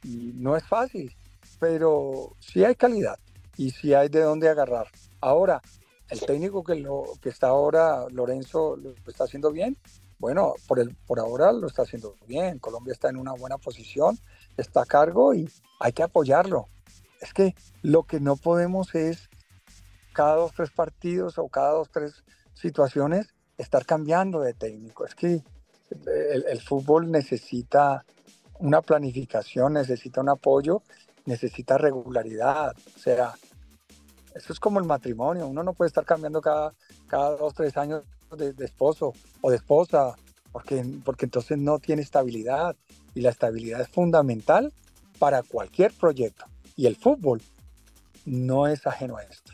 y, 0.04 0.32
no 0.36 0.56
es 0.56 0.64
fácil, 0.64 1.14
pero 1.60 2.32
sí 2.40 2.64
hay 2.64 2.76
calidad 2.76 3.20
y 3.58 3.72
sí 3.72 3.94
hay 3.94 4.08
de 4.08 4.22
dónde 4.22 4.48
agarrar. 4.48 4.88
Ahora, 5.20 5.62
el 6.10 6.20
técnico 6.22 6.64
que, 6.64 6.76
lo, 6.76 7.04
que 7.22 7.30
está 7.30 7.48
ahora, 7.48 8.06
Lorenzo, 8.10 8.76
lo 8.78 8.94
está 9.08 9.26
haciendo 9.26 9.52
bien. 9.52 9.78
Bueno, 10.20 10.54
por, 10.68 10.80
el, 10.80 10.96
por 10.96 11.20
ahora 11.20 11.52
lo 11.52 11.68
está 11.68 11.84
haciendo 11.84 12.16
bien. 12.26 12.60
Colombia 12.60 12.94
está 12.94 13.10
en 13.10 13.18
una 13.18 13.34
buena 13.34 13.58
posición, 13.58 14.18
está 14.56 14.82
a 14.82 14.86
cargo 14.86 15.34
y 15.34 15.50
hay 15.80 15.92
que 15.92 16.04
apoyarlo. 16.04 16.70
Es 17.22 17.34
que 17.34 17.56
lo 17.82 18.04
que 18.04 18.20
no 18.20 18.36
podemos 18.36 18.96
es 18.96 19.30
cada 20.14 20.36
dos, 20.36 20.54
tres 20.56 20.72
partidos 20.72 21.38
o 21.38 21.48
cada 21.50 21.72
dos, 21.72 21.90
tres 21.92 22.24
situaciones 22.54 23.28
estar 23.58 23.86
cambiando 23.86 24.42
de 24.42 24.54
técnico. 24.54 25.06
Es 25.06 25.14
que 25.14 25.44
el, 26.06 26.46
el 26.48 26.62
fútbol 26.62 27.12
necesita 27.12 28.06
una 28.60 28.82
planificación, 28.82 29.74
necesita 29.74 30.22
un 30.22 30.30
apoyo, 30.30 30.82
necesita 31.26 31.78
regularidad. 31.78 32.76
O 32.96 33.00
sea, 33.00 33.36
eso 34.38 34.54
es 34.54 34.60
como 34.60 34.80
el 34.80 34.86
matrimonio, 34.86 35.48
uno 35.48 35.64
no 35.64 35.74
puede 35.74 35.88
estar 35.88 36.06
cambiando 36.06 36.42
cada, 36.42 36.74
cada 37.08 37.36
dos, 37.36 37.54
tres 37.54 37.76
años 37.78 38.04
de, 38.36 38.54
esposo 38.64 39.14
o 39.42 39.50
de 39.50 39.58
esposa, 39.58 40.16
porque, 40.52 40.86
porque 41.04 41.26
entonces 41.26 41.58
no 41.58 41.80
tiene 41.80 42.02
estabilidad 42.02 42.76
y 43.14 43.22
la 43.22 43.30
estabilidad 43.30 43.82
es 43.82 43.90
fundamental 43.90 44.72
para 45.20 45.44
cualquier 45.44 45.92
proyecto 45.94 46.46
y 46.76 46.86
el 46.86 46.96
fútbol 46.96 47.42
no 48.26 48.68
es 48.68 48.86
ajeno 48.86 49.18
a 49.18 49.24
esto. 49.24 49.54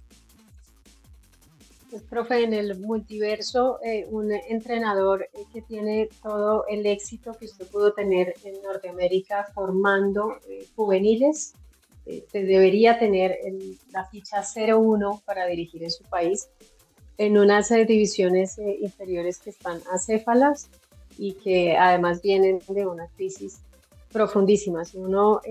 Pues, 1.93 2.01
profe, 2.05 2.43
en 2.43 2.53
el 2.53 2.79
multiverso, 2.79 3.79
eh, 3.83 4.07
un 4.09 4.31
entrenador 4.31 5.29
eh, 5.31 5.45
que 5.53 5.61
tiene 5.61 6.09
todo 6.23 6.65
el 6.67 6.87
éxito 6.87 7.33
que 7.33 7.45
usted 7.45 7.67
pudo 7.67 7.93
tener 7.93 8.33
en 8.43 8.63
Norteamérica 8.63 9.47
formando 9.53 10.37
eh, 10.49 10.65
juveniles, 10.75 11.53
eh, 12.05 12.25
debería 12.33 12.99
tener 12.99 13.37
la 13.91 14.05
ficha 14.05 14.41
0-1 14.41 15.23
para 15.23 15.45
dirigir 15.45 15.83
en 15.83 15.91
su 15.91 16.03
país 16.03 16.49
en 17.17 17.37
unas 17.37 17.71
eh, 17.71 17.85
divisiones 17.85 18.57
eh, 18.57 18.77
inferiores 18.81 19.39
que 19.39 19.51
están 19.51 19.79
acéfalas 19.93 20.69
y 21.17 21.33
que 21.35 21.77
además 21.77 22.21
vienen 22.21 22.59
de 22.67 22.85
una 22.85 23.07
crisis 23.07 23.61
profundísima. 24.11 24.83
Si 24.83 24.97
uno 24.97 25.41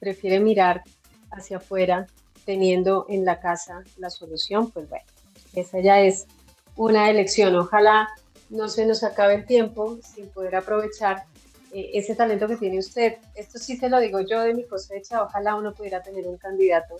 prefiere 0.00 0.40
mirar 0.40 0.82
hacia 1.30 1.58
afuera 1.58 2.06
teniendo 2.44 3.06
en 3.08 3.24
la 3.24 3.38
casa 3.38 3.82
la 3.98 4.10
solución, 4.10 4.70
pues 4.70 4.88
bueno, 4.88 5.04
esa 5.54 5.80
ya 5.80 6.00
es 6.00 6.26
una 6.74 7.10
elección. 7.10 7.54
Ojalá 7.56 8.08
no 8.50 8.68
se 8.68 8.86
nos 8.86 9.04
acabe 9.04 9.34
el 9.34 9.46
tiempo 9.46 9.98
sin 10.02 10.28
poder 10.28 10.56
aprovechar 10.56 11.24
eh, 11.72 11.90
ese 11.94 12.14
talento 12.14 12.46
que 12.46 12.56
tiene 12.56 12.78
usted. 12.78 13.16
Esto 13.34 13.58
sí 13.58 13.76
se 13.76 13.88
lo 13.88 14.00
digo 14.00 14.20
yo 14.20 14.40
de 14.40 14.54
mi 14.54 14.64
cosecha, 14.64 15.22
ojalá 15.22 15.54
uno 15.54 15.72
pudiera 15.72 16.02
tener 16.02 16.26
un 16.26 16.36
candidato 16.36 16.96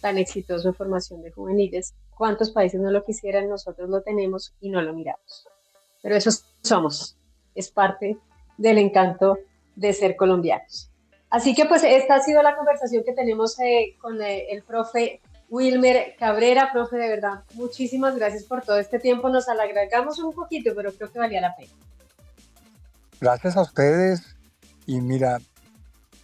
tan 0.00 0.18
exitoso 0.18 0.68
en 0.68 0.74
formación 0.74 1.22
de 1.22 1.30
juveniles. 1.30 1.94
¿Cuántos 2.16 2.50
países 2.50 2.80
no 2.80 2.90
lo 2.90 3.04
quisieran? 3.04 3.48
Nosotros 3.48 3.88
lo 3.88 4.02
tenemos 4.02 4.54
y 4.60 4.70
no 4.70 4.82
lo 4.82 4.92
miramos. 4.92 5.46
Pero 6.02 6.16
eso 6.16 6.30
somos, 6.62 7.16
es 7.54 7.70
parte 7.70 8.16
del 8.56 8.78
encanto 8.78 9.38
de 9.76 9.92
ser 9.92 10.16
colombianos. 10.16 10.90
Así 11.30 11.54
que 11.54 11.64
pues 11.64 11.84
esta 11.84 12.16
ha 12.16 12.20
sido 12.20 12.42
la 12.42 12.56
conversación 12.56 13.04
que 13.04 13.12
tenemos 13.12 13.58
eh, 13.60 13.96
con 14.00 14.20
eh, 14.20 14.46
el 14.50 14.62
profe 14.62 15.20
Wilmer 15.48 16.14
Cabrera, 16.16 16.70
profe, 16.72 16.96
de 16.96 17.08
verdad, 17.08 17.42
muchísimas 17.54 18.16
gracias 18.16 18.44
por 18.44 18.62
todo 18.62 18.78
este 18.78 18.98
tiempo. 18.98 19.28
Nos 19.28 19.48
alargamos 19.48 20.18
un 20.20 20.32
poquito, 20.32 20.72
pero 20.76 20.92
creo 20.92 21.10
que 21.10 21.18
valía 21.18 21.40
la 21.40 21.56
pena. 21.56 21.72
Gracias 23.20 23.58
a 23.58 23.60
ustedes 23.60 24.34
y 24.86 25.02
mira, 25.02 25.40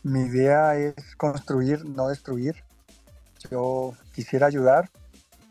mi 0.03 0.23
idea 0.23 0.77
es 0.77 0.95
construir, 1.19 1.85
no 1.85 2.09
destruir. 2.09 2.65
Yo 3.51 3.93
quisiera 4.15 4.47
ayudar 4.47 4.89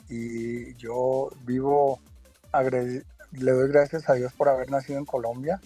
y 0.09 0.73
yo 0.75 1.29
vivo, 1.45 1.99
le 3.31 3.51
doy 3.51 3.69
gracias 3.69 4.09
a 4.09 4.13
Dios 4.15 4.33
por 4.33 4.49
haber 4.49 4.71
nacido 4.71 4.97
en 4.97 5.05
Colombia, 5.05 5.61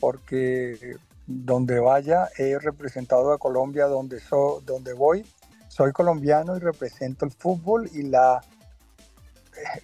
porque 0.00 0.96
donde 1.28 1.78
vaya 1.78 2.28
he 2.36 2.58
representado 2.58 3.32
a 3.32 3.38
Colombia, 3.38 3.86
donde, 3.86 4.18
so, 4.18 4.60
donde 4.66 4.92
voy, 4.92 5.24
soy 5.68 5.92
colombiano 5.92 6.56
y 6.56 6.58
represento 6.58 7.24
el 7.24 7.30
fútbol 7.30 7.88
y 7.92 8.02
la, 8.02 8.42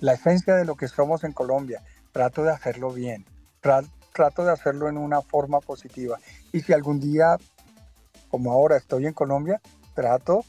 la 0.00 0.14
esencia 0.14 0.56
de 0.56 0.64
lo 0.64 0.74
que 0.74 0.88
somos 0.88 1.22
en 1.22 1.32
Colombia. 1.32 1.80
Trato 2.10 2.42
de 2.42 2.50
hacerlo 2.50 2.90
bien, 2.90 3.24
trato 3.60 4.01
de 4.14 4.50
hacerlo 4.50 4.88
en 4.88 4.98
una 4.98 5.22
forma 5.22 5.60
positiva. 5.60 6.18
Y 6.52 6.60
si 6.60 6.72
algún 6.72 7.00
día, 7.00 7.38
como 8.30 8.52
ahora 8.52 8.76
estoy 8.76 9.06
en 9.06 9.14
Colombia, 9.14 9.60
trato 9.94 10.44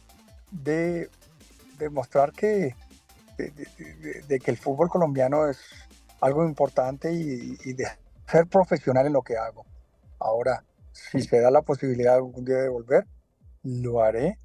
de 0.52 1.10
demostrar 1.80 2.34
que, 2.34 2.76
de, 3.38 4.40
que 4.40 4.52
el 4.52 4.58
fútbol 4.58 4.90
colombiano 4.90 5.48
es 5.48 5.60
algo 6.22 6.46
importante 6.46 7.12
y, 7.12 7.74
de 7.74 7.86
ser 8.28 8.48
profesional 8.48 9.08
en 9.08 9.14
lo 9.14 9.22
que 9.22 9.38
hago. 9.38 9.66
Ahora, 10.20 10.64
si 10.92 11.22
se 11.22 11.40
da 11.40 11.50
la 11.50 11.62
posibilidad 11.62 12.16
algún 12.16 12.46
día 12.46 12.58
de 12.58 12.70
volver, 12.70 13.08
lo 13.64 14.02
haré 14.02 14.40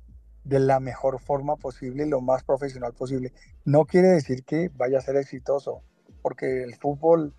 de 0.44 0.60
la 0.60 0.80
mejor 0.80 1.20
forma 1.20 1.56
posible 1.56 2.06
y 2.06 2.08
lo 2.08 2.20
más 2.20 2.42
profesional 2.42 2.94
posible. 2.94 3.32
No 3.64 3.84
quiere 3.84 4.08
decir 4.08 4.44
que 4.44 4.70
vaya 4.74 4.98
a 4.98 5.02
ser 5.02 5.16
exitoso, 5.16 5.82
porque 6.22 6.62
el 6.62 6.74
fútbol 6.76 7.34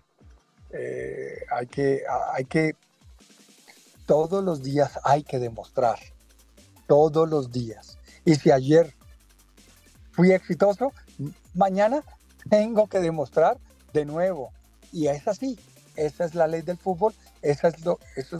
eh, 0.72 1.44
hay, 1.50 1.66
que, 1.66 2.02
hay 2.32 2.44
que, 2.44 2.74
todos 4.06 4.44
los 4.44 4.62
días 4.62 4.98
hay 5.04 5.22
que 5.22 5.38
demostrar, 5.38 5.98
todos 6.86 7.28
los 7.28 7.50
días. 7.50 7.98
Y 8.24 8.34
si 8.34 8.50
ayer 8.50 8.94
fui 10.12 10.32
exitoso, 10.32 10.92
mañana 11.54 12.02
tengo 12.48 12.86
que 12.86 13.00
demostrar 13.00 13.58
de 13.92 14.04
nuevo. 14.04 14.52
Y 14.92 15.08
es 15.08 15.26
así, 15.28 15.58
esa 15.96 16.24
es 16.24 16.34
la 16.34 16.46
ley 16.46 16.62
del 16.62 16.76
fútbol, 16.76 17.14
esa 17.42 17.68
es, 17.68 17.84
lo, 17.84 17.98
es 18.16 18.30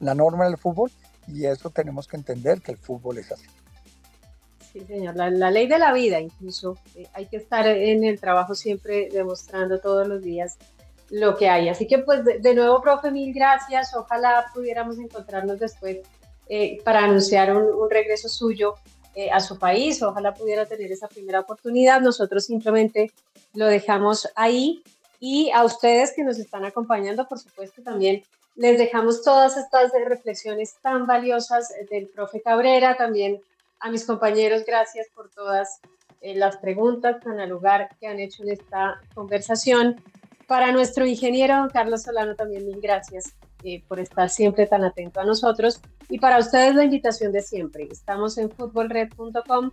la 0.00 0.14
norma 0.14 0.46
del 0.46 0.56
fútbol 0.56 0.90
y 1.26 1.46
eso 1.46 1.70
tenemos 1.70 2.08
que 2.08 2.16
entender 2.16 2.60
que 2.60 2.72
el 2.72 2.78
fútbol 2.78 3.18
es 3.18 3.32
así. 3.32 3.46
Sí, 4.72 4.80
señor, 4.86 5.16
la, 5.16 5.30
la 5.30 5.50
ley 5.50 5.66
de 5.66 5.78
la 5.78 5.92
vida 5.92 6.20
incluso. 6.20 6.78
Eh, 6.94 7.06
hay 7.14 7.26
que 7.26 7.36
estar 7.36 7.66
en 7.66 8.04
el 8.04 8.20
trabajo 8.20 8.54
siempre 8.54 9.08
demostrando 9.10 9.80
todos 9.80 10.06
los 10.06 10.22
días 10.22 10.58
lo 11.10 11.36
que 11.36 11.48
hay. 11.48 11.68
Así 11.68 11.86
que 11.86 11.98
pues 11.98 12.24
de, 12.24 12.54
nuevo, 12.54 12.80
profe, 12.80 13.10
mil 13.10 13.32
gracias. 13.32 13.94
Ojalá 13.94 14.46
pudiéramos 14.54 14.98
encontrarnos 14.98 15.58
después 15.58 15.98
eh, 16.48 16.80
para 16.84 17.04
anunciar 17.04 17.54
un, 17.54 17.90
regreso 17.90 18.28
suyo 18.28 18.74
eh, 19.14 19.30
a 19.30 19.40
su 19.40 19.58
país. 19.58 20.02
Ojalá 20.02 20.34
pudiera 20.34 20.66
tener 20.66 20.90
esa 20.92 21.08
primera 21.08 21.40
oportunidad. 21.40 22.00
Nosotros 22.00 22.44
simplemente 22.44 23.12
lo 23.54 23.66
dejamos 23.66 24.28
ahí. 24.34 24.82
Y 25.20 25.50
a 25.50 25.64
ustedes 25.64 26.12
que 26.14 26.22
nos 26.22 26.38
están 26.38 26.64
acompañando, 26.64 27.26
por 27.26 27.38
supuesto, 27.38 27.82
también 27.82 28.22
les 28.54 28.78
dejamos 28.78 29.22
todas 29.22 29.56
estas 29.56 29.92
reflexiones 30.06 30.76
tan 30.82 31.06
valiosas 31.06 31.72
del 31.90 32.06
profe 32.06 32.40
Cabrera, 32.40 32.96
también 32.96 33.40
a 33.80 33.90
mis 33.90 34.04
compañeros, 34.04 34.64
gracias 34.66 35.06
por 35.14 35.28
todas 35.30 35.80
eh, 36.20 36.34
las 36.34 36.56
preguntas 36.56 37.20
tan 37.22 37.38
al 37.38 37.50
lugar 37.50 37.88
que 38.00 38.08
han 38.08 38.18
hecho 38.18 38.42
en 38.42 38.50
esta 38.50 39.00
conversación. 39.14 40.00
Para 40.48 40.72
nuestro 40.72 41.04
ingeniero 41.04 41.68
Carlos 41.70 42.04
Solano 42.04 42.34
también 42.34 42.64
mil 42.64 42.80
gracias 42.80 43.34
eh, 43.64 43.84
por 43.86 44.00
estar 44.00 44.30
siempre 44.30 44.66
tan 44.66 44.82
atento 44.82 45.20
a 45.20 45.24
nosotros. 45.26 45.82
Y 46.08 46.18
para 46.18 46.38
ustedes 46.38 46.74
la 46.74 46.84
invitación 46.84 47.32
de 47.32 47.42
siempre. 47.42 47.86
Estamos 47.92 48.38
en 48.38 48.50
futbolred.com 48.50 49.72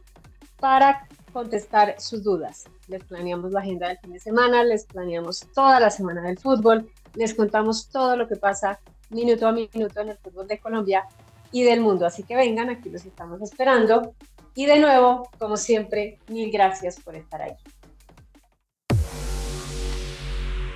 para 0.60 1.08
contestar 1.32 1.96
sus 1.98 2.24
dudas. 2.24 2.66
Les 2.90 3.02
planeamos 3.06 3.54
la 3.54 3.62
agenda 3.62 3.88
del 3.88 4.00
fin 4.00 4.12
de 4.12 4.20
semana, 4.20 4.66
les 4.66 4.86
planeamos 4.86 5.48
toda 5.56 5.80
la 5.80 5.90
semana 5.90 6.22
del 6.24 6.38
fútbol, 6.38 6.92
les 7.14 7.34
contamos 7.34 7.88
todo 7.88 8.18
lo 8.18 8.28
que 8.28 8.36
pasa 8.36 8.82
minuto 9.12 9.48
a 9.48 9.54
minuto 9.54 10.02
en 10.02 10.10
el 10.10 10.18
fútbol 10.18 10.46
de 10.46 10.60
Colombia 10.60 11.06
y 11.54 11.64
del 11.64 11.80
mundo. 11.80 12.06
Así 12.06 12.24
que 12.24 12.36
vengan, 12.36 12.70
aquí 12.70 12.90
los 12.90 13.06
estamos 13.06 13.42
esperando. 13.42 14.14
Y 14.54 14.66
de 14.66 14.80
nuevo, 14.80 15.30
como 15.40 15.56
siempre, 15.56 16.20
mil 16.28 16.52
gracias 16.52 17.00
por 17.00 17.16
estar 17.16 17.42
ahí. 17.42 17.56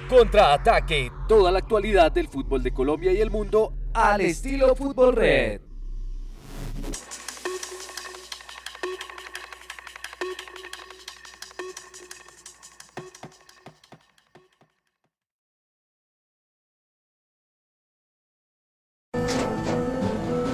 Contraataque, 0.09 1.11
toda 1.27 1.51
la 1.51 1.59
actualidad 1.59 2.11
del 2.11 2.27
fútbol 2.27 2.63
de 2.63 2.73
Colombia 2.73 3.13
y 3.13 3.21
el 3.21 3.29
mundo 3.29 3.73
al 3.93 4.21
estilo 4.21 4.75
Fútbol 4.75 5.15
Red. 5.15 5.61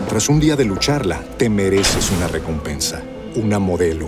Tras 0.09 0.29
un 0.29 0.39
día 0.39 0.55
de 0.55 0.65
lucharla, 0.65 1.21
te 1.37 1.49
mereces 1.49 2.11
una 2.11 2.27
recompensa 2.27 3.01
una 3.35 3.59
modelo, 3.59 4.07